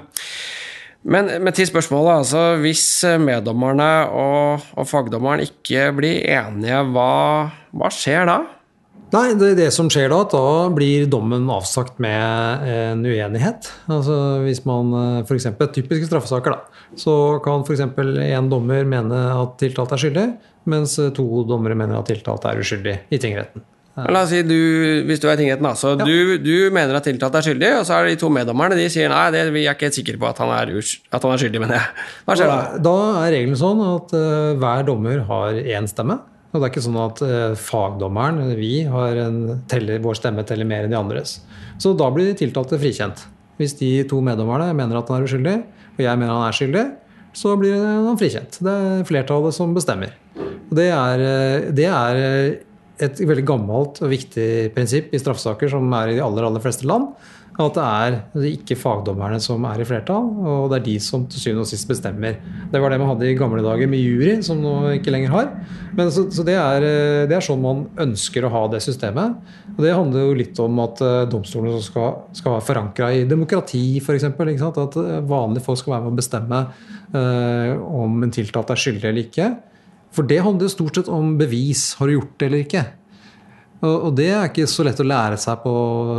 [1.02, 2.42] Men, men, til spørsmålet, altså.
[2.62, 2.84] Hvis
[3.24, 7.14] meddommerne og, og fagdommeren ikke blir enige, hva,
[7.72, 8.38] hva skjer da?
[9.12, 13.68] Nei, det, det, som skjer da, da blir dommen avsagt med en uenighet.
[13.92, 15.50] Altså Hvis man eh, f.eks.
[15.76, 17.84] typiske straffesaker, da, så kan f.eks.
[17.92, 20.26] én dommer mene at tiltalt er skyldig,
[20.72, 23.68] mens to dommere mener at tiltalt er uskyldig i tingretten.
[23.92, 24.56] La oss si du,
[25.04, 25.98] hvis du er i tingretten, altså.
[26.00, 26.06] Ja.
[26.08, 28.88] Du, du, mener at tiltalt er skyldig, og så er det de to meddommerne de
[28.92, 31.42] sier nei, det, vi er ikke helt sikre på at han er, at han er
[31.44, 32.06] skyldig, mener jeg.
[32.24, 32.60] Hva skjer da?
[32.88, 36.22] Da er regelen sånn at uh, hver dommer har én stemme.
[36.52, 38.74] Og det er ikke sånn at eh, fagdommeren, vi,
[39.72, 41.38] teller, vår stemme teller mer enn de andres.
[41.80, 43.24] Så da blir de tiltalte frikjent.
[43.60, 45.56] Hvis de to meddommerne mener at han er uskyldig,
[45.96, 46.86] og jeg mener han er skyldig,
[47.38, 48.60] så blir han frikjent.
[48.60, 50.16] Det er flertallet som bestemmer.
[50.36, 52.60] Og det er, eh, det er eh,
[53.02, 56.88] et veldig gammelt og viktig prinsipp i straffesaker som er i de aller, aller fleste
[56.88, 57.14] land.
[57.62, 61.42] At det er ikke fagdommerne som er i flertall, og det er de som til
[61.44, 62.38] syvende og sist bestemmer.
[62.72, 65.50] Det var det man hadde i gamle dager med jury, som nå ikke lenger har.
[65.98, 66.86] Men så, så det, er,
[67.30, 69.38] det, er, sånn man ønsker å ha det systemet.
[69.76, 73.84] Og det handler jo litt om at uh, domstolene skal, skal være forankra i demokrati,
[74.02, 74.28] f.eks.
[74.32, 76.62] At eh, vanlige folk skal være med å bestemme
[77.18, 79.52] eh, om en tiltalt er skyldig eller ikke.
[80.12, 81.94] For det handler stort sett om bevis.
[82.00, 82.84] Har du gjort det eller ikke?
[83.82, 85.72] Og, det er ikke så lett å lære seg på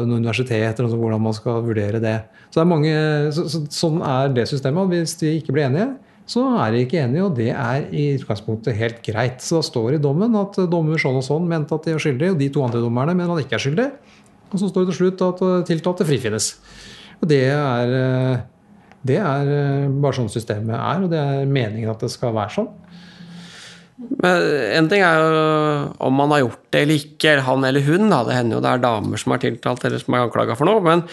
[0.03, 2.17] noen universiteter, altså hvordan man skal vurdere det.
[2.49, 2.95] Så det er mange,
[3.37, 4.91] så, så, sånn er det systemet.
[4.91, 5.93] Hvis de ikke blir enige,
[6.33, 9.45] så er de ikke enige, og det er i utgangspunktet helt greit.
[9.47, 12.35] Så det står i dommen at dommer sånn og sånn mente at de er skyldige,
[12.35, 14.19] og de to andre dommerne mener at de ikke er skyldige.
[14.51, 16.53] Og så står det til slutt at tiltalte frifinnes.
[17.23, 17.97] Og det er,
[19.07, 22.73] det er bare sånn systemet er, og det er meningen at det skal være sånn.
[24.23, 24.47] Men
[24.79, 25.43] en ting er jo
[26.07, 28.09] om man har gjort det eller ikke, eller han eller hun.
[28.13, 28.23] Da.
[28.27, 30.83] Det hender jo det er damer som er tiltalt eller som er anklaga for noe.
[30.85, 31.05] Men,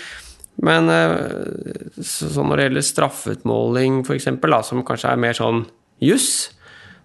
[0.65, 4.30] men eh, så så når det gjelder straffeutmåling, f.eks.,
[4.69, 5.65] som kanskje er mer sånn
[6.04, 6.32] juss,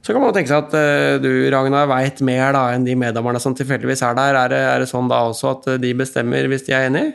[0.04, 3.40] så kan man tenke seg at eh, du, Ragnar, veit mer da enn de meddommerne
[3.40, 4.40] som tilfeldigvis er der.
[4.42, 7.08] Er det, er det sånn da også at de bestemmer hvis de er enig?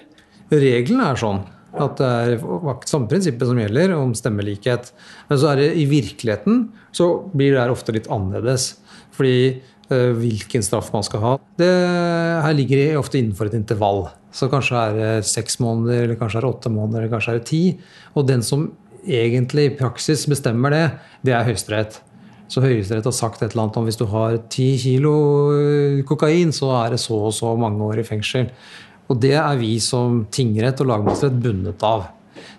[0.50, 1.44] Reglene er sånn
[1.78, 4.92] at det er samme prinsippet som gjelder om stemmelikhet.
[5.30, 8.72] Men så er det i virkeligheten så blir det ofte litt annerledes.
[9.16, 14.08] Fordi eh, hvilken straff man skal ha, det her ligger det ofte innenfor et intervall.
[14.34, 17.42] Så kanskje er det seks måneder, eller kanskje er det åtte måneder, eller kanskje er
[17.42, 17.64] det ti.
[18.16, 18.70] Og den som
[19.06, 20.86] egentlig i praksis bestemmer det,
[21.26, 22.02] det er Høyesterett.
[22.50, 25.16] Så Høyesterett har sagt et eller annet om hvis du har ti kilo
[25.54, 28.50] eh, kokain, så er det så og så mange år i fengsel.
[29.10, 32.10] Og det er vi som tingrett og lagmannsrett bundet av.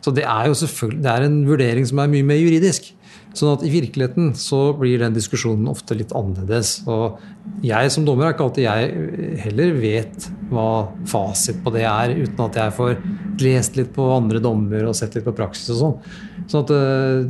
[0.05, 2.91] Så det er jo selvfølgelig det er en vurdering som er mye mer juridisk.
[3.37, 6.81] Sånn at i virkeligheten så blir den diskusjonen ofte litt annerledes.
[6.91, 7.21] Og
[7.63, 10.67] jeg som dommer er ikke alltid jeg heller vet hva
[11.09, 12.97] fasit på det er, uten at jeg får
[13.41, 16.17] lest litt på andre dommer og sett litt på praksis og sånn.
[16.51, 17.21] Sånn at eh,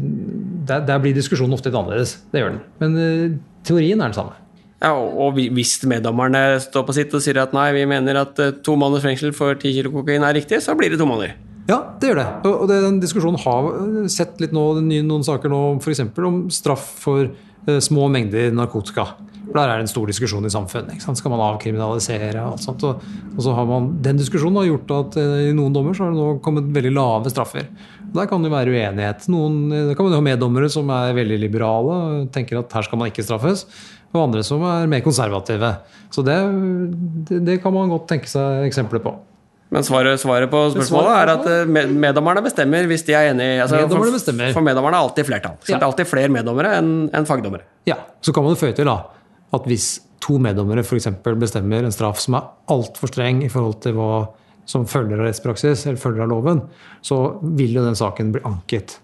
[0.70, 2.16] der, der blir diskusjonen ofte litt annerledes.
[2.33, 2.62] Det gjør den.
[2.80, 3.26] Men eh,
[3.68, 4.38] teorien er den samme.
[4.80, 8.54] Ja, og hvis meddommerne står på sitt og sier at nei, vi mener at eh,
[8.64, 11.36] to måneders fengsel for ti kilo kokain er riktig, så blir det to måneder.
[11.68, 12.28] Ja, det gjør det.
[12.48, 13.68] Og den diskusjonen har
[14.10, 16.00] sett litt nå, noen saker nå f.eks.
[16.24, 19.10] om straff for eh, små mengder narkotika.
[19.50, 21.02] Der er det en stor diskusjon i samfunnet.
[21.02, 22.84] Skal man avkriminalisere og alt sånt?
[22.86, 26.06] Og, og så har man, Den diskusjonen har gjort at eh, i noen dommer så
[26.06, 27.68] har det nå kommet veldig lave straffer.
[28.14, 29.28] Der kan det være uenighet.
[29.30, 32.88] Noen, der kan man jo ha meddommere som er veldig liberale og tenker at her
[32.88, 33.66] skal man ikke straffes.
[34.12, 35.68] Og andre som er mer konservative.
[36.10, 36.36] Så det,
[37.28, 39.12] det, det kan man godt tenke seg eksempler på.
[39.70, 43.60] Men svaret, svaret på spørsmålet er at eh, med- meddommerne bestemmer hvis de er enige.
[43.62, 44.52] Altså, Meddommerne bestemmer.
[44.56, 45.54] for meddommerne er alltid flertall.
[45.62, 45.76] Så Ja.
[45.78, 47.62] det er alltid flere meddommere enn en fagdommere.
[47.86, 48.96] Ja, Så kan man jo føye til da,
[49.54, 53.78] at hvis to meddommere for eksempel bestemmer en straff som er altfor streng i forhold
[53.80, 54.28] til hva
[54.66, 56.60] som følger av rettspraksis eller følger av loven,
[57.02, 58.98] så vil jo den saken bli anket.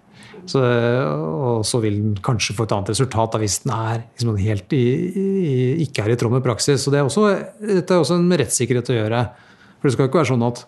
[0.47, 4.37] Så, og så vil den kanskje få et annet resultat da, hvis den er liksom
[4.39, 5.55] helt i, i,
[5.87, 6.85] ikke er i tråd med praksis.
[6.85, 7.29] Så det er også,
[7.63, 9.23] dette er også en rettssikkerhet å gjøre.
[9.77, 10.63] For det skal ikke være sånn at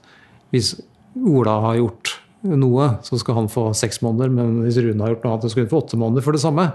[0.54, 0.72] hvis
[1.18, 2.16] Ola har gjort
[2.48, 5.54] noe, så skal han få seks måneder, men hvis Rune har gjort noe annet, så
[5.54, 6.68] skal hun få åtte måneder for det samme.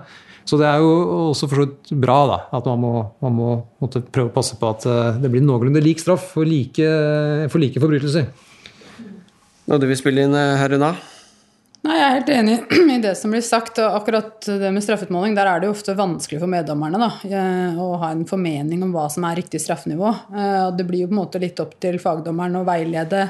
[0.44, 0.90] Så det er jo
[1.30, 3.52] også for så vidt bra da, at man må, man må
[3.88, 6.90] prøve å passe på at eh, det blir noenlunde lik straff for like,
[7.48, 8.28] for like forbrytelser.
[9.72, 10.92] Når du vil spille inn, her unna?
[10.92, 11.13] Runa?
[11.84, 12.54] Nei, Jeg er helt enig
[12.96, 13.80] i det som blir sagt.
[13.84, 17.80] og Akkurat det med straffeutmåling, der er det jo ofte vanskelig for meddommerne da, eh,
[17.84, 20.14] å ha en formening om hva som er riktig straffenivå.
[20.32, 23.26] Eh, og Det blir jo på en måte litt opp til fagdommeren å veilede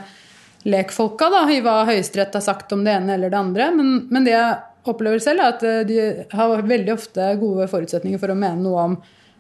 [0.69, 3.71] lekfolka da, i hva Høyesterett har sagt om det ene eller det andre.
[3.75, 4.61] Men, men det jeg
[4.93, 5.97] opplever selv, er at eh, de
[6.37, 8.95] har veldig ofte gode forutsetninger for å mene noe om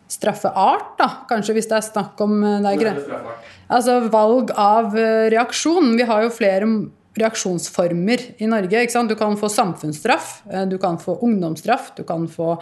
[0.09, 0.97] straffeart.
[0.97, 3.21] da, Kanskje hvis det er snakk om det er gren-
[3.73, 4.93] Altså valg av
[5.31, 5.93] reaksjon.
[5.97, 6.67] Vi har jo flere
[7.19, 8.81] reaksjonsformer i Norge.
[8.81, 9.09] ikke sant?
[9.09, 12.57] Du kan få samfunnsstraff, eh, du kan få ungdomsstraff, du kan få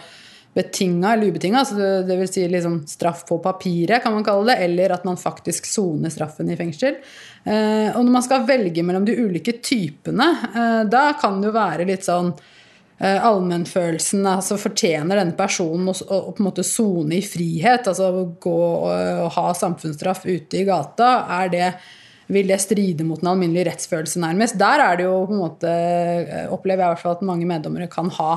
[0.54, 4.92] betinga eller ubetinga, altså vil si liksom straff på papiret, kan man kalle det, eller
[4.92, 6.98] at man faktisk soner straffen i fengsel.
[7.44, 11.56] Eh, og når man skal velge mellom de ulike typene, eh, da kan det jo
[11.56, 12.34] være litt sånn
[13.02, 17.88] allmennfølelsen altså Fortjener denne personen å, å, å på en måte sone i frihet?
[17.90, 18.84] Altså gå og,
[19.24, 21.08] og ha samfunnsstraff ute i gata?
[21.40, 21.72] Er det,
[22.32, 24.58] vil det stride mot den alminnelige rettsfølelse, nærmest?
[24.60, 27.48] Der er det jo på en måte eh, Opplever jeg i hvert fall at mange
[27.48, 28.32] meddommere kan ha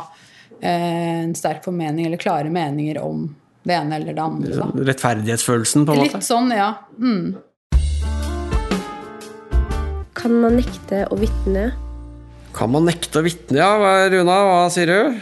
[0.60, 3.28] eh, en sterk formening eller klare meninger om
[3.66, 4.56] det ene eller det andre.
[4.60, 4.70] Da.
[4.92, 6.20] Rettferdighetsfølelsen, på en måte.
[6.20, 6.70] Litt sånn, ja.
[7.02, 7.34] Mm.
[10.16, 11.70] Kan man nekte å vitne?
[12.56, 13.72] Kan man nekte å vitne, ja?
[14.14, 15.18] Runa, hva sier du?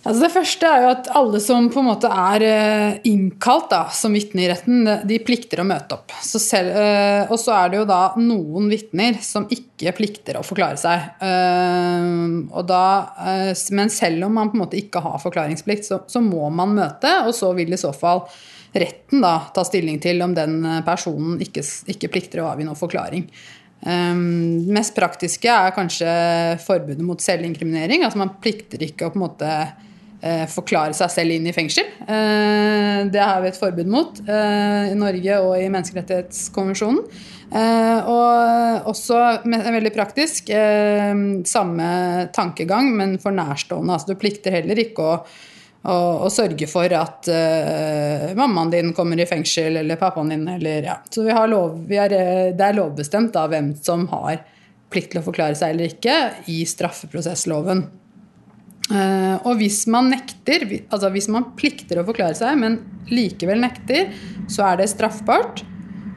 [0.00, 3.82] Altså det første er jo at alle som på en måte er eh, innkalt da,
[3.92, 6.14] som vitne i retten, de- plikter å møte opp.
[6.24, 10.44] Så selv, eh, og så er det jo da noen vitner som ikke plikter å
[10.46, 11.04] forklare seg.
[11.20, 12.84] Eh, da,
[13.76, 17.12] men selv om man på en måte ikke har forklaringsplikt, så, så må man møte,
[17.26, 18.24] og så vil i så fall
[18.72, 23.26] retten da ta stilling til om den personen ikke, ikke plikter å avgi noen forklaring.
[23.80, 26.08] Um, mest praktiske er kanskje
[26.64, 28.04] forbudet mot selvinkriminering.
[28.04, 29.52] Altså man plikter ikke å på en måte
[30.52, 31.86] forklare seg selv inn i fengsel.
[32.04, 37.04] Eh, det har vi et forbud mot eh, i Norge og i Menneskerettighetskonvensjonen.
[37.50, 41.14] Eh, og også veldig praktisk eh,
[41.48, 41.92] samme
[42.36, 43.96] tankegang, men for nærstående.
[43.96, 45.14] Altså du plikter heller ikke å
[45.80, 50.90] og, og sørge for at eh, mammaen din kommer i fengsel, eller pappaen din, eller
[50.90, 50.98] ja.
[51.08, 54.42] Så lov, er, eh, det er lovbestemt da hvem som har
[54.92, 56.16] plikt til å forklare seg eller ikke
[56.52, 57.86] i straffeprosessloven.
[58.90, 64.10] Eh, og hvis man nekter, altså hvis man plikter å forklare seg, men likevel nekter,
[64.50, 65.62] så er det straffbart.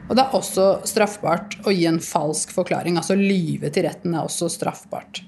[0.08, 2.98] Og det er også straffbart å gi en falsk forklaring.
[3.00, 5.22] Altså lyve til retten er også straffbart.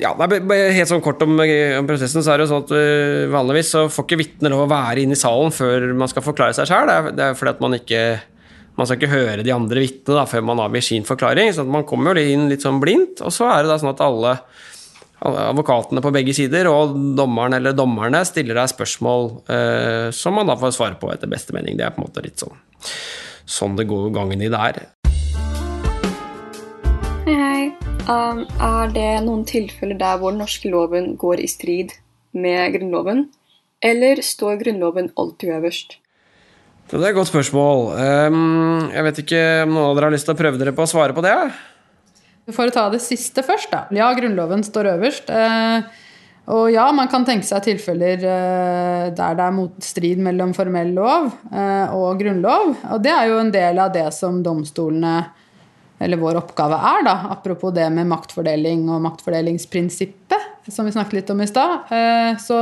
[0.00, 3.72] Ja, helt sånn kort om, om prosessen, så er det jo sånn at uh, vanligvis
[3.74, 6.70] så får ikke vitner lov å være inne i salen før man skal forklare seg
[6.70, 6.88] sjøl.
[6.88, 8.04] Det, det er fordi at man ikke
[8.78, 11.50] man skal ikke høre de andre vitnene før man avgir sin forklaring.
[11.52, 14.00] så Man kommer jo inn litt sånn blindt, og så er det da sånn at
[14.06, 14.38] alle
[15.20, 20.56] advokatene på begge sider og dommeren eller dommerne stiller deg spørsmål eh, som man da
[20.60, 21.76] får svare på etter beste mening.
[21.76, 22.56] Det er på en måte litt sånn
[23.50, 24.80] sånn det går gangen i det er.
[27.26, 27.64] Hei, hei.
[28.10, 31.94] Um, er det noen tilfeller der hvor den norske loven går i strid
[32.32, 33.26] med Grunnloven?
[33.84, 35.98] Eller står Grunnloven alltid øverst?
[36.90, 37.84] Det er et godt spørsmål.
[37.94, 40.86] Um, jeg vet ikke om noen av dere har lyst til å prøve dere på
[40.86, 41.36] å svare på det?
[42.54, 43.84] For å ta det siste først, da.
[43.94, 45.30] Ja, Grunnloven står øverst.
[45.32, 46.06] Eh,
[46.50, 51.28] og ja, man kan tenke seg tilfeller eh, der det er motstrid mellom formell lov
[51.52, 52.72] eh, og grunnlov.
[52.94, 55.18] Og det er jo en del av det som domstolene,
[56.00, 57.16] eller vår oppgave, er, da.
[57.36, 61.90] Apropos det med maktfordeling og maktfordelingsprinsippet, som vi snakket litt om i stad.
[62.40, 62.56] Så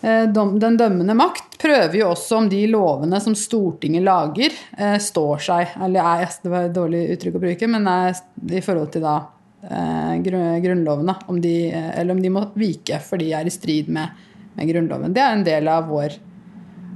[0.00, 5.74] den dømmende makt prøver jo også om de lovene som Stortinget lager, eh, står seg.
[5.84, 8.14] Eller er Det var et dårlig uttrykk å bruke, men er
[8.46, 9.16] i forhold til da
[9.64, 11.16] eh, grunnlovene.
[11.28, 14.08] Om de, eh, eller om de må vike for de er i strid med,
[14.54, 15.12] med Grunnloven.
[15.12, 16.18] Det er en del av vår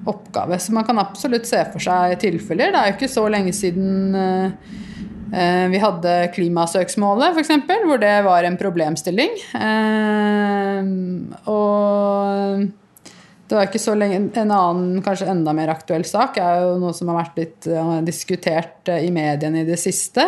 [0.07, 0.59] oppgave.
[0.59, 2.73] Så man kan absolutt se for seg tilfeller.
[2.73, 4.51] Det er jo ikke så lenge siden eh,
[5.33, 7.51] eh, vi hadde klimasøksmålet, f.eks.,
[7.87, 9.37] hvor det var en problemstilling.
[9.59, 10.81] Eh,
[11.51, 12.71] og
[13.53, 16.95] det var ikke så lenge En annen, kanskje enda mer aktuell sak, er jo noe
[16.97, 20.25] som har vært litt eh, diskutert eh, i mediene i det siste.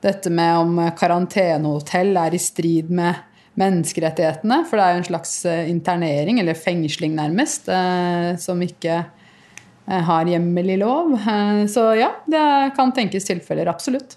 [0.00, 3.26] Dette med om karantenehotell er i strid med
[3.60, 4.62] menneskerettighetene.
[4.68, 10.02] For det er jo en slags eh, internering, eller fengsling nærmest, eh, som ikke eh,
[10.06, 11.16] har hjemmel i lov.
[11.18, 12.46] Eh, Så ja, det
[12.78, 13.68] kan tenkes tilfeller.
[13.72, 14.14] Absolutt.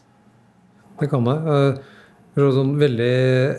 [1.01, 1.57] Det kan det.
[2.33, 3.09] Sånn veldig,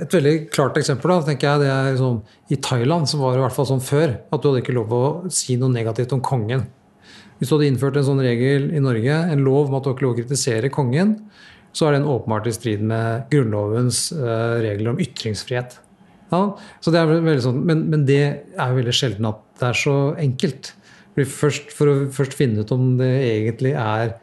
[0.02, 2.16] et veldig klart eksempel da, tenker jeg, det er sånn,
[2.50, 5.04] I Thailand som var i hvert fall sånn før at du hadde ikke lov å
[5.30, 6.64] si noe negativt om kongen.
[7.38, 10.06] Hvis du hadde innført en sånn regel i Norge, en lov om at du ikke
[10.06, 11.14] lov å kritisere kongen,
[11.74, 15.78] så er den åpenbart i strid med Grunnlovens uh, regler om ytringsfrihet.
[16.32, 16.42] Ja,
[16.82, 19.78] så det er veldig sånn, men, men det er jo veldig sjelden at det er
[19.78, 20.72] så enkelt.
[21.14, 24.16] Først, for å først finne ut om det egentlig er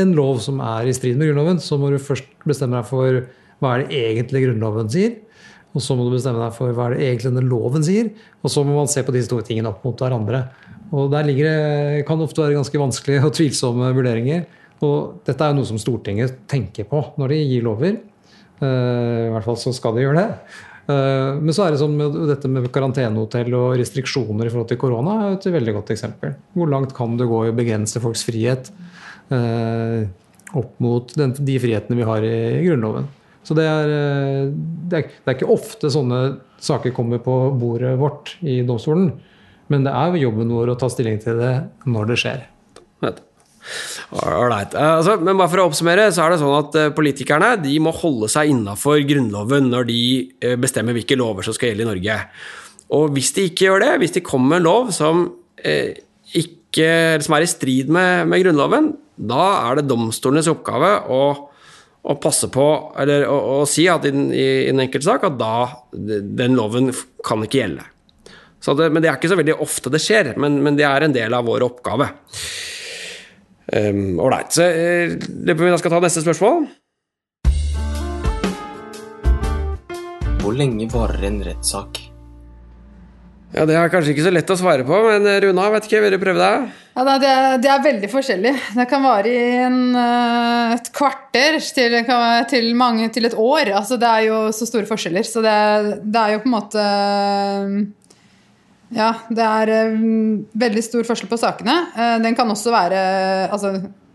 [0.00, 3.24] en lov som er i strid med Grunnloven, så må du først bestemme deg for
[3.62, 5.20] hva er det egentlig Grunnloven sier.
[5.72, 8.10] Og så må du bestemme deg for hva er det egentlig denne loven sier.
[8.42, 10.44] Og så må man se på disse to tingene opp mot hverandre.
[10.92, 14.44] Og der det, kan det ofte være ganske vanskelige og tvilsomme vurderinger.
[14.84, 17.96] Og dette er jo noe som Stortinget tenker på når de gir lover.
[18.60, 20.26] Eh, I hvert fall så skal de gjøre det.
[20.92, 24.82] Eh, Men så er det sånn med dette med karantenehotell og restriksjoner i forhold til
[24.82, 26.36] korona er et veldig godt eksempel.
[26.52, 28.68] Hvor langt kan du gå i å begrense folks frihet
[29.32, 30.04] eh,
[30.52, 33.08] opp mot de frihetene vi har i Grunnloven?
[33.42, 34.52] Så det er, eh,
[34.88, 36.22] det, er, det er ikke ofte sånne
[36.62, 39.10] saker kommer på bordet vårt i domstolen.
[39.72, 41.54] Men det er jo jobben vår å ta stilling til det
[41.88, 42.48] når det skjer.
[43.02, 44.74] Ålreit.
[44.74, 47.76] Eh, Altså, men bare for å oppsummere, så er det sånn at eh, politikerne de
[47.82, 50.02] må holde seg innafor Grunnloven når de
[50.60, 52.18] bestemmer hvilke lover som skal gjelde i Norge.
[52.92, 55.24] Og hvis de ikke gjør det, hvis de kommer med en lov som,
[55.64, 55.94] eh,
[56.36, 61.22] ikke, som er i strid med, med Grunnloven, da er det domstolenes oppgave å,
[62.02, 62.66] å passe på,
[62.98, 65.54] eller å, å si at i, i, i en enkelt sak at da
[65.92, 66.90] den loven
[67.24, 67.86] kan ikke gjelde.
[68.62, 71.14] Det, men det er ikke så veldig ofte det skjer, men, men det er en
[71.14, 72.10] del av vår oppgave.
[73.72, 74.58] Ålreit.
[74.58, 76.66] Um, om vi da skal ta neste spørsmål.
[80.42, 82.11] Hvor lenge varer en rettssak?
[83.52, 85.98] Ja, Det er kanskje ikke så lett å svare på, men eh, Runa, vet ikke,
[86.00, 86.68] vil du prøve deg?
[86.96, 88.52] Ja, det, er- det er veldig forskjellig.
[88.78, 91.98] Det kan vare i en, eh, et kvarter til,
[92.48, 93.74] til, mange, til et år.
[93.76, 95.26] Altså, det er jo så store forskjeller.
[95.28, 95.56] Så det,
[96.04, 96.86] det er jo på en måte
[98.92, 99.98] Ja, det er eh,
[100.64, 101.76] veldig stor forskjell på sakene.
[102.24, 103.02] Den kan også være
[103.52, 103.74] altså,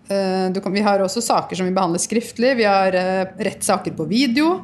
[0.09, 2.55] kan, Vi har også saker som vi behandler skriftlig.
[2.57, 2.93] Vi har
[3.37, 4.55] rettssaker på video.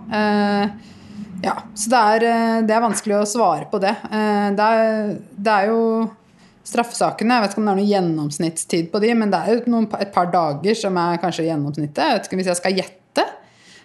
[1.43, 3.91] Ja, så det er, eh, det er vanskelig å svare på det.
[4.07, 6.09] Eh, Det er, det er jo
[6.63, 7.35] straffesakene.
[7.35, 9.89] Jeg vet ikke om det er noen gjennomsnittstid på de, men det er jo noen,
[9.99, 11.99] et par dager som er kanskje gjennomsnittet.
[11.99, 13.25] Jeg vet ikke Hvis jeg skal gjette.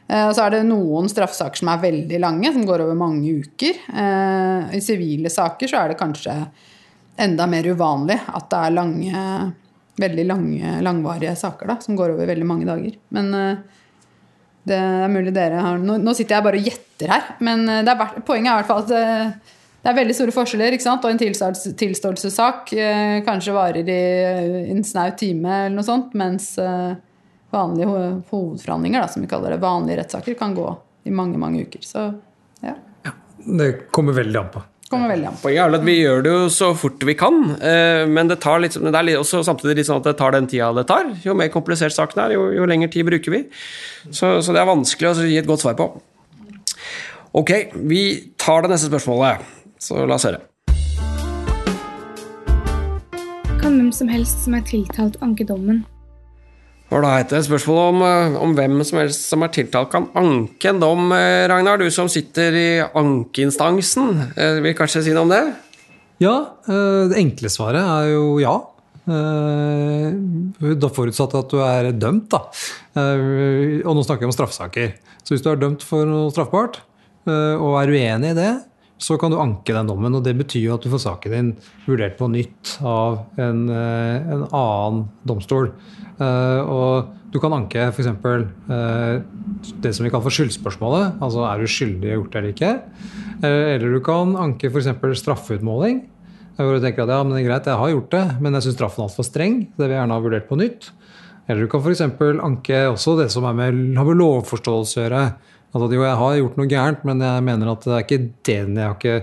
[0.08, 3.74] Eh, så er det noen straffesaker som er veldig lange, som går over mange uker.
[4.72, 6.36] I sivile saker så er det kanskje
[7.18, 9.52] enda mer uvanlig at det er lange,
[9.98, 12.94] veldig lange, langvarige saker da, som går over veldig mange dager.
[13.10, 13.32] Men
[14.64, 17.30] det er mulig dere har Nå, nå sitter jeg bare og gjetter etter her.
[17.40, 20.34] Men eh, det er, poenget er i hvert fall at eh, det er veldig store
[20.34, 20.74] forskjeller.
[20.74, 21.04] ikke sant?
[21.06, 24.00] Og en tilståelse- tilståelsessak eh, kanskje varer i
[24.74, 26.96] en snau time, eller noe sånt, mens eh,
[27.54, 28.00] vanlige ho
[28.32, 30.66] hovedforhandlinger, da, som vi kaller det, vanlige rettssaker, kan gå
[31.08, 31.80] i mange, mange uker.
[31.86, 32.02] Så
[32.60, 32.74] ja,
[33.38, 34.60] Det kommer veldig an på.
[34.90, 35.42] kommer veldig an på.
[35.46, 38.58] Poenget er at vi gjør det jo så fort vi kan, eh, men det, tar
[38.60, 41.08] litt, det er litt- også samtidig litt sånn at det tar den tida det tar.
[41.24, 43.44] Jo mer komplisert saken er, jo, jo lengre tid bruker vi.
[44.10, 45.88] Så, så det er vanskelig å gi et godt svar på.
[47.36, 49.44] Ok, vi tar det neste spørsmålet,
[49.78, 50.40] så la oss høre.
[53.58, 55.84] Kan hvem som helst som er tiltalt anke dommen?
[56.88, 60.80] Hva Et spørsmål om, Spørsmålet om hvem som helst som er tiltalt, kan anke en
[60.80, 61.12] dom.
[61.12, 65.54] eh, Ragnar, du som sitter i ankeinstansen, eh, vil kanskje si noe om det?
[66.18, 68.56] Ja, eh, det enkle svaret er jo ja.
[69.08, 72.42] Eh, Da forutsatt at du er dømt, da.
[72.96, 74.94] Eh, Og nå snakker vi om straffesaker.
[75.24, 76.80] Så hvis du er dømt for noe straffbart,
[77.26, 78.52] eh, og er uenig i det,
[78.98, 80.14] så kan du anke den dommen.
[80.14, 81.50] Og det betyr jo at du får saken din
[81.86, 85.70] vurdert på nytt av en, en annen domstol.
[86.18, 88.08] Og du kan anke f.eks.
[89.78, 91.14] det som vi kaller for skyldspørsmålet.
[91.22, 92.72] Altså er du skyldig gjort det eller ikke?
[93.46, 94.90] Eller du kan anke f.eks.
[95.22, 96.02] straffeutmåling.
[96.58, 98.64] Hvor du tenker at ja, men det er greit, jeg har gjort det, men jeg
[98.66, 99.58] syns straffen er altfor streng.
[99.76, 100.88] Det vil jeg gjerne ha vurdert på nytt.
[101.46, 102.02] Eller du kan f.eks.
[102.44, 105.20] anke også det som med, har med lovforståelse å gjøre.
[105.68, 108.18] At jo, jeg har gjort noe gærent, men jeg mener at det er ikke
[108.48, 109.14] det jeg har ikke,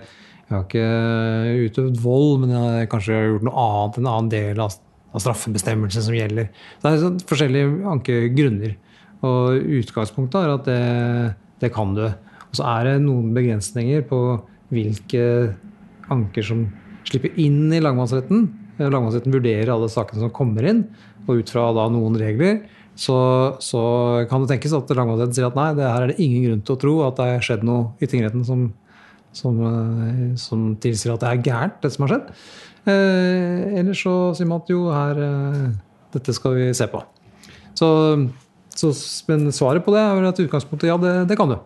[0.46, 4.64] jeg har ikke utøvd vold, men jeg har kanskje gjort noe annet, en annen del
[4.64, 4.78] av
[5.20, 6.50] straffebestemmelsen som gjelder.
[6.80, 8.78] Det er sånn forskjellige ankegrunner.
[9.26, 10.80] Og utgangspunktet er at det,
[11.66, 12.06] det kan du.
[12.08, 14.22] Og så er det noen begrensninger på
[14.72, 15.28] hvilke
[16.14, 16.66] anker som
[17.10, 18.48] slipper inn i lagmannsretten.
[18.82, 20.86] Lagmannsretten vurderer alle sakene som kommer inn,
[21.26, 22.64] og ut fra da noen regler
[22.96, 23.18] så,
[23.60, 23.82] så
[24.30, 26.76] kan det tenkes at lagmannsretten sier at nei, det her er det ingen grunn til
[26.76, 28.70] å tro at det har skjedd noe i tingretten som,
[29.36, 32.32] som, eh, som tilsier at det er gærent, det som har skjedd.
[32.88, 35.66] Eh, ellers så sier man at jo, her eh,
[36.16, 37.02] Dette skal vi se på.
[37.76, 37.88] Så,
[38.72, 38.90] så,
[39.28, 41.58] men svaret på det er vel at utgangspunktet ja, det, det kan du.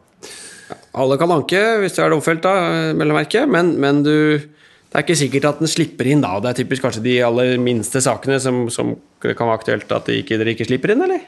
[0.98, 4.16] Alle kan anke hvis du er domfelt, da, mellom merke, men, men du,
[4.90, 6.32] det er ikke sikkert at den slipper inn da.
[6.42, 10.18] Det er typisk kanskje de aller minste sakene som, som kan være aktuelt at de
[10.24, 11.28] ikke, dere ikke slipper inn, eller?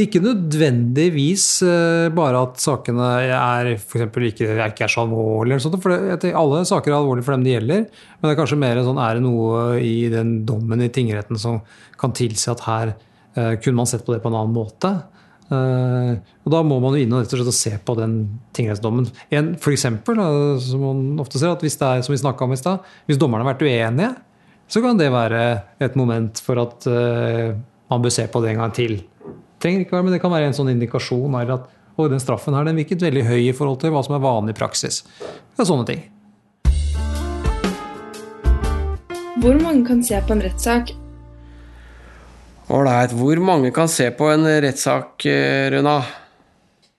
[0.00, 5.60] Ikke nødvendigvis eh, bare at sakene er for ikke, ikke så alvorlige.
[5.76, 7.84] for det, Alle saker er alvorlige for dem det gjelder.
[8.16, 11.60] Men det er kanskje mer sånn, er det noe i den dommen i tingretten som
[12.00, 12.94] kan tilsi at her
[13.36, 14.96] eh, kunne man sett på det på en annen måte.
[15.48, 16.12] Eh,
[16.44, 18.16] og Da må man jo inn og rett og slett se på den
[18.56, 19.08] tingrettsdommen.
[19.32, 20.20] En, for eksempel,
[20.64, 23.46] som man ofte ser, at hvis det er som vi om i sted, hvis dommerne
[23.46, 24.12] har vært uenige,
[24.68, 25.42] så kan det være
[25.80, 27.56] et moment for at eh,
[27.88, 29.00] man bør se på det en gang til.
[29.58, 32.54] Trenger ikke være, men Det kan være en sånn indikasjon eller at og den straffen
[32.54, 35.00] her den virket veldig høy i forhold til hva som er vanlig praksis.
[35.18, 36.04] Det er sånne ting.
[39.42, 40.94] Hvor mange kan se på en rettssak?
[42.68, 43.14] Ålreit.
[43.16, 46.02] Hvor mange kan se på en rettssak, eh, Runa?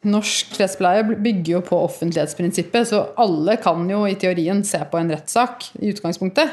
[0.10, 5.12] Norsk rettspleie bygger jo på offentlighetsprinsippet, så alle kan jo i teorien se på en
[5.12, 6.50] rettssak i utgangspunktet.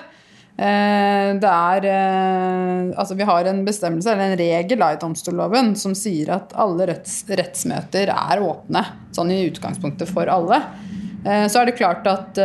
[0.59, 5.95] Eh, Det er eh, Altså, vi har en bestemmelse, eller en regel i domstolloven som
[5.95, 10.63] sier at alle retts, rettsmøter er åpne, sånn i utgangspunktet for alle.
[11.27, 12.39] Så er det klart at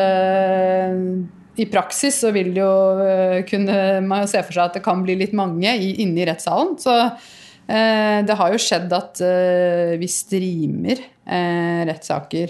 [1.55, 2.71] i praksis så vil jo
[3.03, 6.27] eh, kunne man jo se for seg at det kan bli litt mange inne i
[6.27, 6.77] rettssalen.
[6.79, 12.49] Så eh, det har jo skjedd at eh, vi streamer rettssaker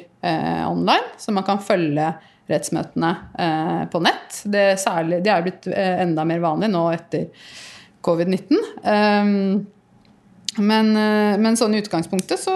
[0.65, 2.07] online, så man kan følge
[2.49, 3.09] rettsmøtene
[3.91, 4.39] på nett.
[4.49, 7.27] Det, særlig, det er blitt enda mer vanlig nå etter
[8.01, 9.67] covid-19.
[10.59, 12.53] Men, eh, men sånn utgangspunktet, så,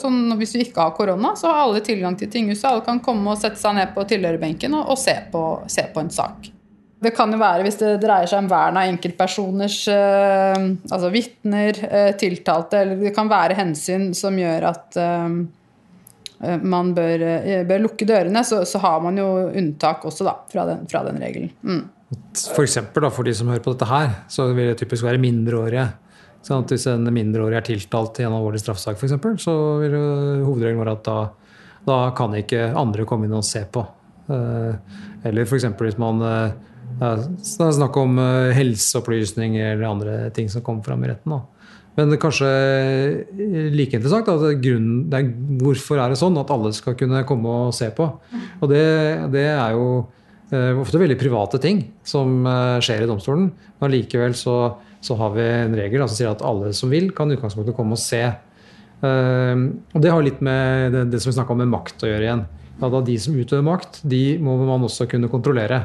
[0.00, 2.66] sånn, hvis vi ikke har korona, så har alle tilgang til tinghuset.
[2.68, 6.02] Alle kan komme og sette seg ned på tilhørerbenken og, og se, på, se på
[6.04, 6.50] en sak.
[7.00, 11.78] Det kan jo være hvis det dreier seg om vern av enkeltpersoners eh, Altså vitner,
[11.88, 15.38] eh, tiltalte, eller det kan være hensyn som gjør at eh,
[16.60, 20.66] man bør, eh, bør lukke dørene, så, så, har man jo unntak også da, fra
[20.68, 21.50] den, fra den regelen.
[21.64, 21.82] Mm.
[22.36, 25.88] For da, for de som hører på dette her, så vil det typisk være mindreårige.
[26.46, 30.04] Sånn at hvis en mindreårig er tiltalt i en alvorlig straffesak, f.eks., så vil jo
[30.46, 31.18] hovedregelen være at da,
[31.84, 33.84] da, kan ikke andre komme inn og se på.
[34.32, 34.98] Eh,
[35.28, 35.68] eller f.eks.
[35.76, 36.58] hvis man eh,
[37.00, 37.10] Det
[37.66, 38.18] er snakk om
[38.56, 41.36] helseopplysninger eller andre ting som kommer fram i retten.
[41.36, 41.60] da.
[41.98, 42.48] Men kanskje
[43.74, 47.56] like interessant at grunnen, det er, hvorfor er det sånn at alle skal kunne komme
[47.66, 48.06] og se på.
[48.60, 48.84] Og det,
[49.34, 49.88] det er jo
[50.54, 53.50] eh, ofte veldig private ting som eh, skjer i domstolen.
[53.82, 54.56] Men likevel så,
[55.00, 57.96] så, har vi en regel som sier at alle som vil, kan i utgangspunktet komme
[57.96, 58.22] og se.
[59.00, 62.10] Eh, og det har litt med det, det som vi snakka om med makt å
[62.10, 62.46] gjøre igjen.
[62.80, 65.84] Da de som utøver makt, de må man også kunne kontrollere.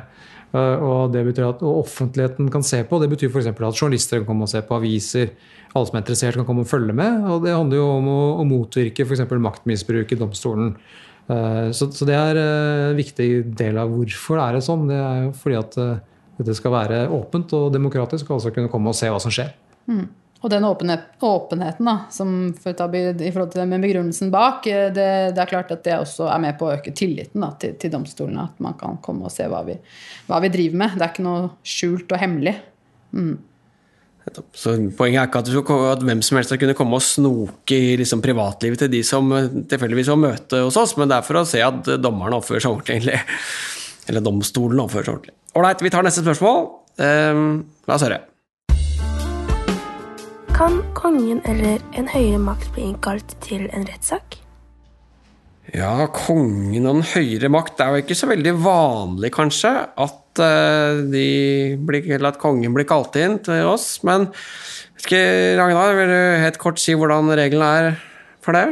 [0.55, 2.99] Eh, og det betyr at offentligheten kan se på.
[3.01, 3.51] Det betyr f.eks.
[3.51, 5.33] at journalister kan komme og se på aviser.
[5.75, 7.25] Alle som er interessert, kan komme og følge med.
[7.31, 9.25] Og det handler jo om å, å motvirke f.eks.
[9.47, 10.75] maktmisbruk i domstolen.
[11.27, 14.87] Eh, så, så, det er en viktig del av hvorfor det er sånn.
[14.91, 15.95] Det er jo fordi at eh,
[16.37, 19.53] dette skal være åpent og demokratisk, og altså kunne komme og se hva som skjer.
[19.87, 20.05] Mm.
[20.45, 24.67] Og den åpenhet, åpenheten da, som for ta, i forhold til det med begrunnelsen bak,
[24.67, 27.73] det, det, er klart at det også er med på å øke tilliten da, til,
[27.81, 28.45] til, domstolene.
[28.51, 29.73] At man kan komme og se hva vi,
[30.27, 30.97] hva vi, driver med.
[30.99, 32.53] Det er ikke noe skjult og hemmelig.
[33.15, 33.31] Mm.
[34.57, 37.77] Så Poenget er ikke at, skal, at, hvem som helst skal kunne komme og snoke
[37.77, 39.33] i liksom, privatlivet til de som
[39.69, 42.75] tilfeldigvis har møte hos oss, men det er for å se at dommerne oppfører seg
[42.75, 43.17] ordentlig.
[44.05, 45.37] Eller domstolen oppfører seg ordentlig.
[45.55, 46.65] Ålreit, vi tar neste spørsmål.
[46.99, 47.43] Um,
[47.87, 48.17] la oss høre.
[50.55, 54.35] Kan kongen eller en høyere makt bli innkalt til en rettssak?
[55.71, 60.41] Ja, kongen og den høyere makt Det er jo ikke så veldig vanlig, kanskje, at,
[60.43, 60.99] uh,
[61.87, 64.03] blir, at kongen blir kalt inn til oss.
[64.03, 64.27] Men
[64.99, 67.89] skal, Ragnar, vil du helt kort si hvordan reglene er
[68.43, 68.65] for det?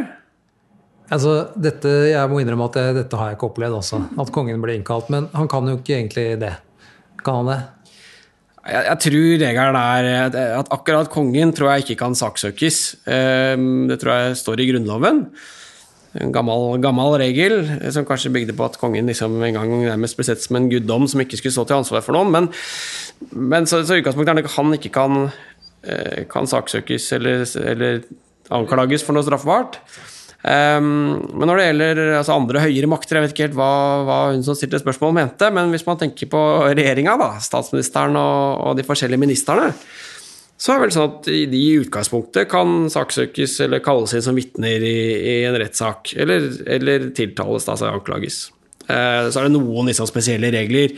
[1.13, 4.59] Altså, dette, Jeg må innrømme at jeg, dette har jeg ikke opplevd også, at kongen
[4.59, 5.07] blir innkalt.
[5.13, 6.53] Men han kan jo ikke egentlig det.
[7.23, 7.61] Kan han det?
[8.63, 12.79] Jeg, jeg, tror regelen er at akkurat kongen tror jeg ikke kan saksøkes.
[13.11, 15.25] Ehm, det tror jeg står i Grunnloven.
[16.13, 17.55] En gammel, gammel regel
[17.91, 21.07] som kanskje bygde på at kongen liksom en gang nærmest ble sett som en guddom
[21.09, 22.31] som ikke skulle stå til ansvar for noen.
[22.31, 22.49] Men,
[23.33, 25.27] men så, så utgangspunktet er at han ikke kan,
[25.83, 28.03] eh, kan saksøkes eller, eller
[28.53, 29.81] anklages for noe straffbart.
[30.43, 33.73] Um, men når det gjelder altså andre høyere makter, jeg vet ikke helt hva,
[34.03, 37.15] hva hun som stilte spørsmål mente, men hvis man tenker på regjeringa,
[37.45, 39.69] statsministeren og, og, de forskjellige ministrene,
[40.59, 44.35] så er det vel sånn at de i utgangspunktet kan saksøkes eller kalles inn som
[44.35, 48.45] vitner i, i, en rettssak, eller, eller tiltales, altså anklages.
[48.83, 50.91] Uh, så er det noen liksom, spesielle regler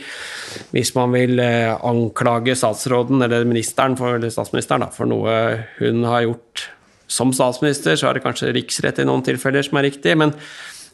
[0.74, 5.36] hvis man vil uh, anklage statsråden eller ministeren for, eller statsministeren da, for noe
[5.78, 6.64] hun har gjort
[7.06, 10.34] som statsminister så er det kanskje riksrett i noen tilfeller som er riktig, men,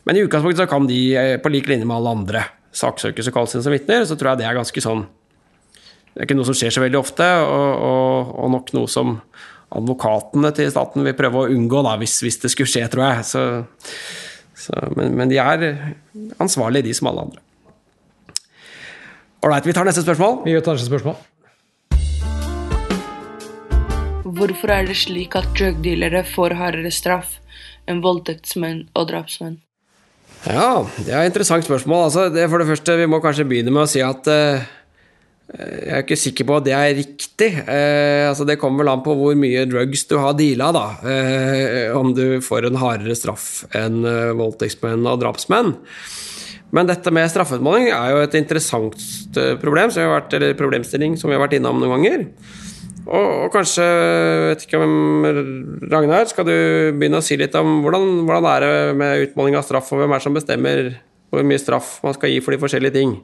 [0.05, 2.45] men i utgangspunktet så kan de eh, på lik linje med alle andre
[2.77, 4.07] saksøkes og kalles inn som vitner.
[4.09, 5.05] Så tror jeg det er ganske sånn
[6.13, 9.17] Det er ikke noe som skjer så veldig ofte, og, og, og nok noe som
[9.73, 13.25] advokatene til staten vil prøve å unngå, da, hvis, hvis det skulle skje, tror jeg.
[13.31, 13.45] Så,
[14.67, 15.65] så, men, men, de er
[16.43, 17.41] ansvarlige, de som alle andre.
[19.43, 20.43] Ålreit, vi tar neste spørsmål.
[20.45, 21.17] Vi tar neste spørsmål.
[24.43, 27.37] Hvorfor er det slik at drugdealere får hardere straff
[27.87, 29.61] enn voldtektsmenn og drapsmenn?
[30.43, 32.09] Ja, det er et interessant spørsmål.
[32.09, 34.65] Altså, det for det første, Vi må kanskje begynne med å si at uh,
[35.47, 37.53] jeg er ikke sikker på at det er riktig.
[37.69, 40.87] Uh, altså, det kommer vel an på hvor mye drugs du har deala, da.
[41.07, 44.03] Uh, om du får en hardere straff enn
[44.41, 45.77] voldtektsmenn og drapsmenn.
[46.75, 51.45] Men dette med straffeutmåling er jo et interessant problem, som vært, problemstilling som vi har
[51.45, 52.27] vært innom noen ganger.
[53.03, 53.87] Og, og, kanskje,
[54.53, 55.27] vet ikke om
[55.91, 56.55] Ragnar, skal du
[56.95, 60.15] begynne å si litt om hvordan, hvordan er det med utmåling av straff, og hvem
[60.15, 60.83] er det som bestemmer
[61.33, 63.17] hvor mye straff man skal gi for de forskjellige ting?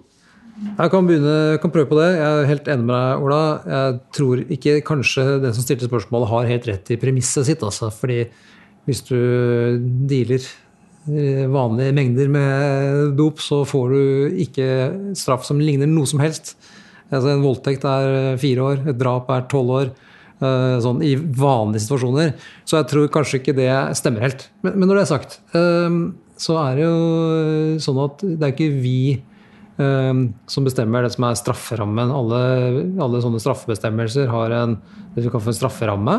[0.58, 2.08] Jeg kan, begynne, kan prøve på det.
[2.16, 3.42] Jeg er helt enig med deg, Ola.
[3.62, 7.62] Jeg tror ikke kanskje den som stilte spørsmålet, har helt rett i premisset sitt.
[7.62, 7.92] Altså.
[7.94, 8.24] Fordi
[8.88, 9.18] hvis du
[10.10, 14.02] dealer eh, vanlige mengder med dop, så får du
[14.46, 14.68] ikke
[15.18, 16.56] straff som ligner noe som helst.
[17.08, 19.90] Altså en voldtekt er eh, fire år, et drap er tolv år.
[20.38, 22.34] Eh, sånn i vanlige situasjoner.
[22.68, 24.48] Så jeg tror kanskje ikke det stemmer helt.
[24.62, 25.96] Men, men når det er sagt, eh,
[26.38, 29.00] så er det jo sånn at det er ikke vi
[29.78, 32.10] som bestemmer det som er strafferammen.
[32.10, 32.38] Alle,
[32.98, 34.72] alle sånne straffebestemmelser har en,
[35.14, 36.16] en strafferamme.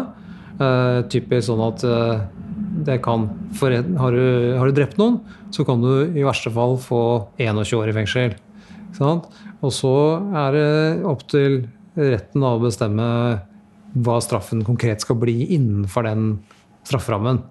[1.12, 1.84] typisk sånn at
[3.60, 5.20] for, har, du, har, du, drept noen,
[5.52, 7.02] så kan du i verste fall få
[7.36, 8.40] 21 år i fengsel.
[9.66, 9.94] Og så
[10.40, 11.62] er det opp til
[12.00, 13.08] retten å bestemme
[14.00, 16.32] hva straffen konkret skal bli innenfor den
[16.88, 17.42] strafferammen.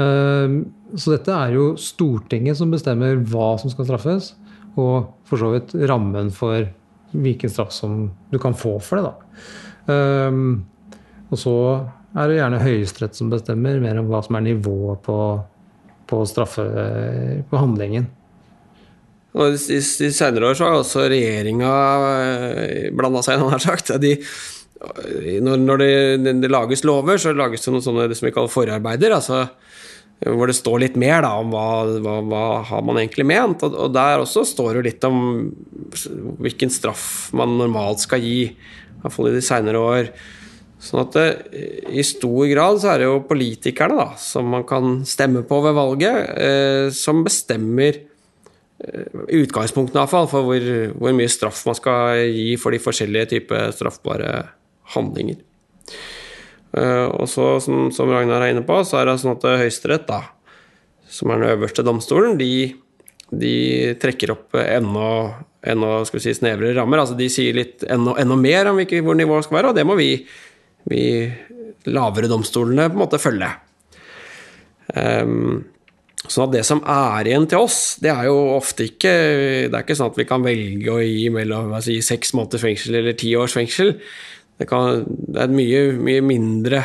[0.00, 0.58] Ehm,
[0.94, 4.32] så dette er jo Stortinget som bestemmer hva som skal straffes,
[4.76, 6.68] og for så vidt rammen for
[7.16, 9.10] hvilken straff som du kan få for det.
[9.10, 9.94] da.
[9.94, 10.64] Ehm,
[11.30, 11.56] og så
[12.16, 15.18] er det gjerne Høyesterett som bestemmer mer om hva som er nivået på,
[16.08, 18.06] på, på handlingen.
[19.36, 21.72] Og I, i senere år så har også regjeringa
[22.24, 24.02] eh, blanda seg inn.
[24.02, 24.14] De,
[25.44, 25.92] når, når det,
[26.42, 29.16] det, lages lover, så lages det noen sånne som vi kaller forarbeider.
[29.16, 29.46] altså
[30.24, 31.66] hvor det står litt mer da, om hva,
[32.00, 33.60] hva, hva har man egentlig ment.
[33.66, 35.18] Og, og, der også står det litt om
[36.40, 38.48] hvilken straff man normalt skal gi.
[39.02, 40.10] Iallfall i de seinere år.
[40.80, 41.28] Sånn at det,
[41.92, 45.76] i stor grad så er det jo politikerne da, som man kan stemme på ved
[45.76, 48.00] valget, eh, som bestemmer
[48.84, 50.68] eh, i utgangspunktet iallfall for hvor,
[50.98, 54.32] hvor mye straff man skal gi for de forskjellige typer straffbare
[54.96, 55.40] handlinger.
[56.76, 60.08] Eh, og så, som, som, Ragnar er inne på, så er det sånn at Høyesterett,
[60.08, 60.22] da,
[61.08, 62.74] som er den øverste domstolen, de,
[63.30, 63.56] de
[64.02, 65.10] trekker opp enda,
[65.66, 67.02] enda si, snevrere rammer.
[67.02, 69.86] Altså de sier litt enda, enda mer om hvilke, hvor nivået skal være, og det
[69.88, 70.10] må vi,
[70.90, 71.06] vi
[71.90, 73.48] lavere domstolene på en måte følge.
[74.96, 75.64] Um,
[76.32, 79.12] sånn at det som er igjen til oss, det er jo ofte ikke
[79.66, 83.00] Det er ikke sånn at vi kan velge å gi mellom si, seks måneders fengsel
[83.00, 83.96] eller ti års fengsel.
[84.56, 86.82] Det, kan, det er et mye, mye mindre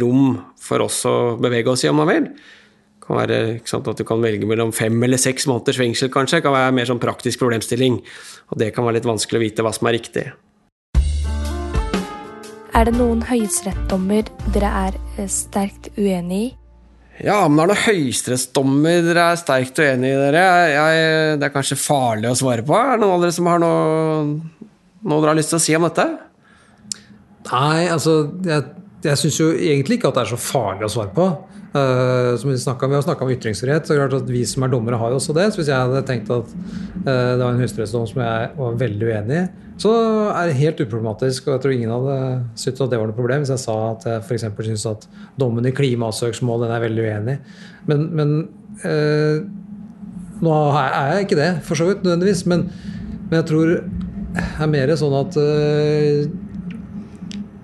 [0.00, 2.28] rom for oss å bevege oss i, om man vil.
[2.30, 6.38] Det kan være sant, at du kan velge mellom fem eller seks måneders fengsel, kanskje.
[6.38, 7.98] Det kan være mer sånn praktisk problemstilling.
[8.54, 10.30] Og det kan være litt vanskelig å vite hva som er riktig.
[12.70, 16.48] Er det noen høyesterettsdommer dere er eh, sterkt uenig i?
[17.20, 21.52] Ja, men det er noen høyesterettsdommer dere er sterkt uenig i, dere, jeg, det er
[21.52, 22.76] kanskje farlig å svare på.
[22.78, 24.22] Er det noen av dere som har noe,
[25.04, 26.06] noe dere har lyst til å si om dette?
[27.50, 28.14] Nei, altså
[28.46, 28.64] Jeg,
[29.04, 31.28] jeg syns jo egentlig ikke at det er så farlig å svare på.
[31.70, 34.72] Uh, som Vi, snakket, vi har snakka om ytringsfrihet, så klart at vi som er
[34.72, 35.44] dommere, har jo også det.
[35.52, 39.10] Så hvis jeg hadde tenkt at uh, det var en høyesterettsdom som jeg var veldig
[39.10, 39.44] uenig i,
[39.80, 39.92] så
[40.34, 41.46] er det helt uproblematisk.
[41.46, 42.16] Og jeg tror ingen hadde
[42.58, 44.48] syntes at det var noe problem hvis jeg sa at jeg f.eks.
[44.66, 45.06] syns at
[45.38, 47.36] dommen i klimasøksmål den er veldig uenig
[47.88, 48.34] Men, men
[48.82, 49.38] uh,
[50.42, 52.44] nå er jeg ikke det, for så vidt, nødvendigvis.
[52.50, 52.66] Men,
[53.28, 55.38] men jeg tror det er mer sånn at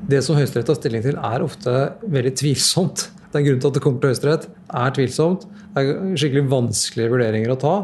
[0.07, 1.73] det som Høyesterett tar stilling til, er ofte
[2.07, 3.09] veldig tvilsomt.
[3.37, 4.45] Det er grunnen til at det kommer til Høyesterett,
[4.81, 5.43] er tvilsomt.
[5.75, 7.75] Det er skikkelig vanskelige vurderinger å ta.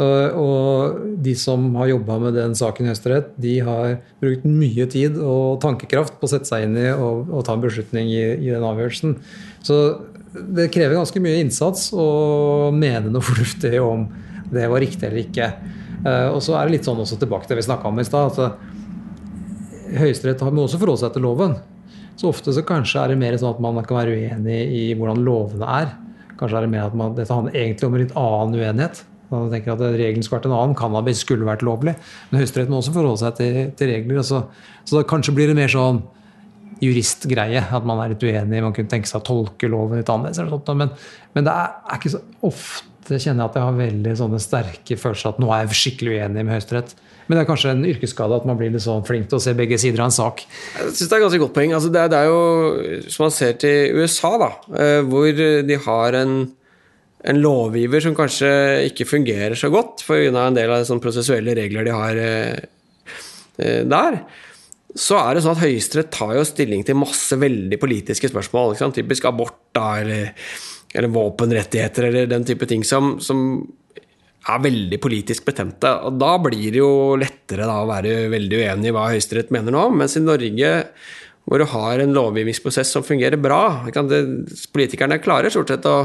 [0.00, 5.16] Og de som har jobba med den saken i Høyesterett, de har brukt mye tid
[5.16, 8.52] og tankekraft på å sette seg inn i og, og ta en beslutning i, i,
[8.52, 9.16] den avgjørelsen.
[9.64, 9.80] Så
[10.36, 12.06] det krever ganske mye innsats å
[12.76, 14.04] mene noe fornuftig om
[14.52, 15.50] det var riktig eller ikke.
[16.04, 18.36] Og så er det litt sånn også tilbake til det vi snakka om i stad.
[19.96, 21.56] Høyesterett må også forholde seg til loven.
[22.20, 25.22] Så ofte så kanskje er det mer sånn at man kan være uenig i hvordan
[25.24, 25.94] lovene er.
[26.36, 29.00] Kanskje er det mer at man, dette handler egentlig om en litt annen uenighet.
[29.30, 30.76] Man tenker at Regelen skulle vært en annen.
[30.76, 31.94] Cannabis skulle vært lovlig.
[32.30, 34.20] Men Høyesterett må også forholde seg til, til regler.
[34.26, 34.42] Så,
[34.84, 36.02] så da kanskje blir det mer sånn
[36.82, 37.62] juristgreie.
[37.62, 38.64] At man er litt uenig.
[38.66, 40.74] Man kunne tenke seg å tolke loven litt annerledes.
[40.74, 40.92] Men,
[41.36, 44.98] men det er, er, ikke så ofte kjenner jeg at jeg har veldig sånne sterke
[45.00, 46.96] følelser at nå er jeg skikkelig uenig med Høyesterett.
[47.30, 49.52] Men det er kanskje en yrkesskade at man blir litt sånn flink til å se
[49.54, 50.40] begge sider av en sak.
[50.74, 51.74] Jeg synes det er et ganske godt poeng.
[51.76, 55.30] Altså det, er, det, er, jo, Som man ser til USA, da, eh, hvor
[55.70, 56.34] de har en,
[57.30, 58.50] en lovgiver som kanskje
[58.88, 60.26] ikke fungerer så godt pga.
[60.42, 62.66] en del av sånne prosessuelle regler de har eh,
[63.62, 64.18] eh, der.
[64.98, 68.74] Så er det sånn at Høyesterett tar jo stilling til masse veldig politiske spørsmål.
[68.90, 70.32] Typisk abort da, eller,
[70.90, 73.62] eller, våpenrettigheter eller den type ting som, som
[74.48, 75.90] er veldig politisk betente.
[76.06, 79.86] og Da blir det jo lettere å være veldig uenig i hva Høyesterett mener nå.
[79.92, 80.72] Mens i Norge,
[81.44, 84.20] hvor du har en lovgivningsprosess som fungerer bra det,
[84.72, 85.98] Politikerne klarer stort sett å,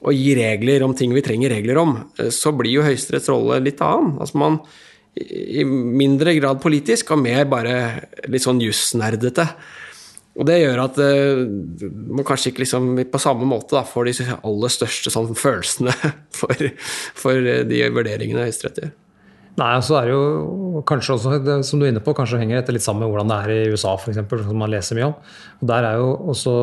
[0.00, 1.96] å, gi regler om ting vi trenger regler om.
[2.30, 4.18] Så blir jo Høyesteretts rolle litt annen.
[4.22, 4.60] Altså man
[5.14, 7.74] i mindre grad politisk og mer bare
[8.30, 9.46] litt sånn jussnerdete.
[10.34, 11.44] Og det gjør at uh,
[12.10, 15.94] man kanskje ikke liksom på samme måte da, får de aller største sånn, følelsene
[16.40, 16.68] for,
[17.18, 18.94] for, de vurderingene Høyesterett gjør.
[19.54, 22.58] Nei, så er det jo kanskje også, det, som du er inne på, kanskje henger
[22.58, 24.18] dette litt sammen med hvordan det er i USA, f.eks.,
[24.48, 25.14] som man leser mye om.
[25.60, 26.54] Og Der er jo også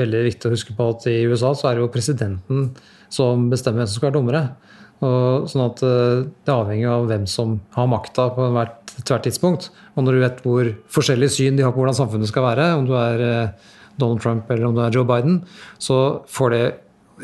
[0.00, 2.70] veldig viktig å huske på at i USA så er det jo presidenten
[3.12, 4.42] som bestemmer hvem som skal være dommere.
[5.02, 9.70] Og sånn at eh, Det avhenger av hvem som har makta på hvert, hvert, tidspunkt.
[9.96, 12.86] Og når du vet hvor forskjellig syn de har på hvordan samfunnet skal være, om
[12.88, 15.42] du er eh, Donald Trump eller om du er Joe Biden,
[15.78, 16.64] så får det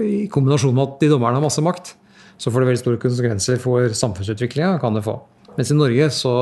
[0.05, 1.95] i kombinasjon med at de dommerne har masse makt,
[2.39, 4.79] så får det veldig store konsekvenser for samfunnsutviklinga.
[4.81, 5.19] kan det få.
[5.57, 6.35] Mens i Norge så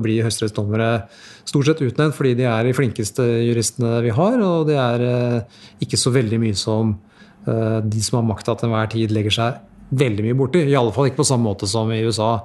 [0.00, 1.08] blir høyesterettsdommere
[1.44, 5.58] stort sett utnevnt fordi de er de flinkeste juristene vi har, og det er eh,
[5.84, 6.98] ikke så veldig mye som
[7.42, 9.56] de som har makta til enhver tid, legger seg
[9.98, 10.62] veldig mye borti.
[10.64, 12.36] I alle fall ikke på samme måte som i USA.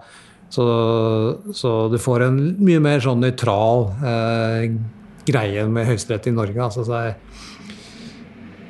[0.54, 0.66] Så,
[1.56, 4.68] så du får en mye mer sånn nøytral eh,
[5.28, 6.60] greie med Høyesterett i Norge.
[6.64, 7.16] Altså, så, jeg,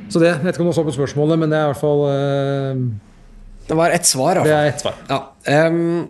[0.09, 1.83] så, det Jeg vet ikke om du så på spørsmålet, men det er i hvert
[1.83, 2.85] fall eh,
[3.69, 4.41] Det var ett svar.
[4.47, 4.97] Det er ett svar.
[5.11, 5.21] Ja.
[5.67, 6.07] Um,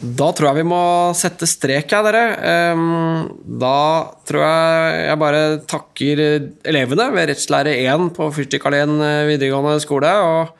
[0.00, 0.82] da tror jeg vi må
[1.18, 2.70] sette strek, her, dere.
[2.72, 3.26] Um,
[3.60, 3.80] da
[4.28, 6.22] tror jeg jeg bare takker
[6.70, 8.94] elevene ved rettslære 1 på Fyrstikkalleen
[9.28, 10.14] videregående skole.
[10.22, 10.54] og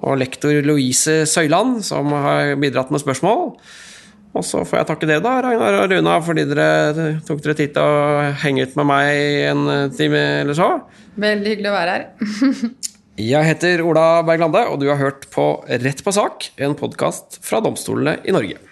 [0.00, 3.56] og lektor Louise Søyland, som har bidratt med spørsmål.
[4.30, 7.74] Og så får jeg takke dere, da, Ragnar og Runa, fordi dere tok dere tid
[7.74, 9.10] til å henge ut med meg
[9.50, 9.64] en
[9.96, 10.70] time eller så.
[11.20, 12.70] Veldig hyggelig å være her.
[13.20, 17.60] Jeg heter Ola Berglande, og du har hørt på Rett på sak, en podkast fra
[17.60, 18.69] domstolene i Norge.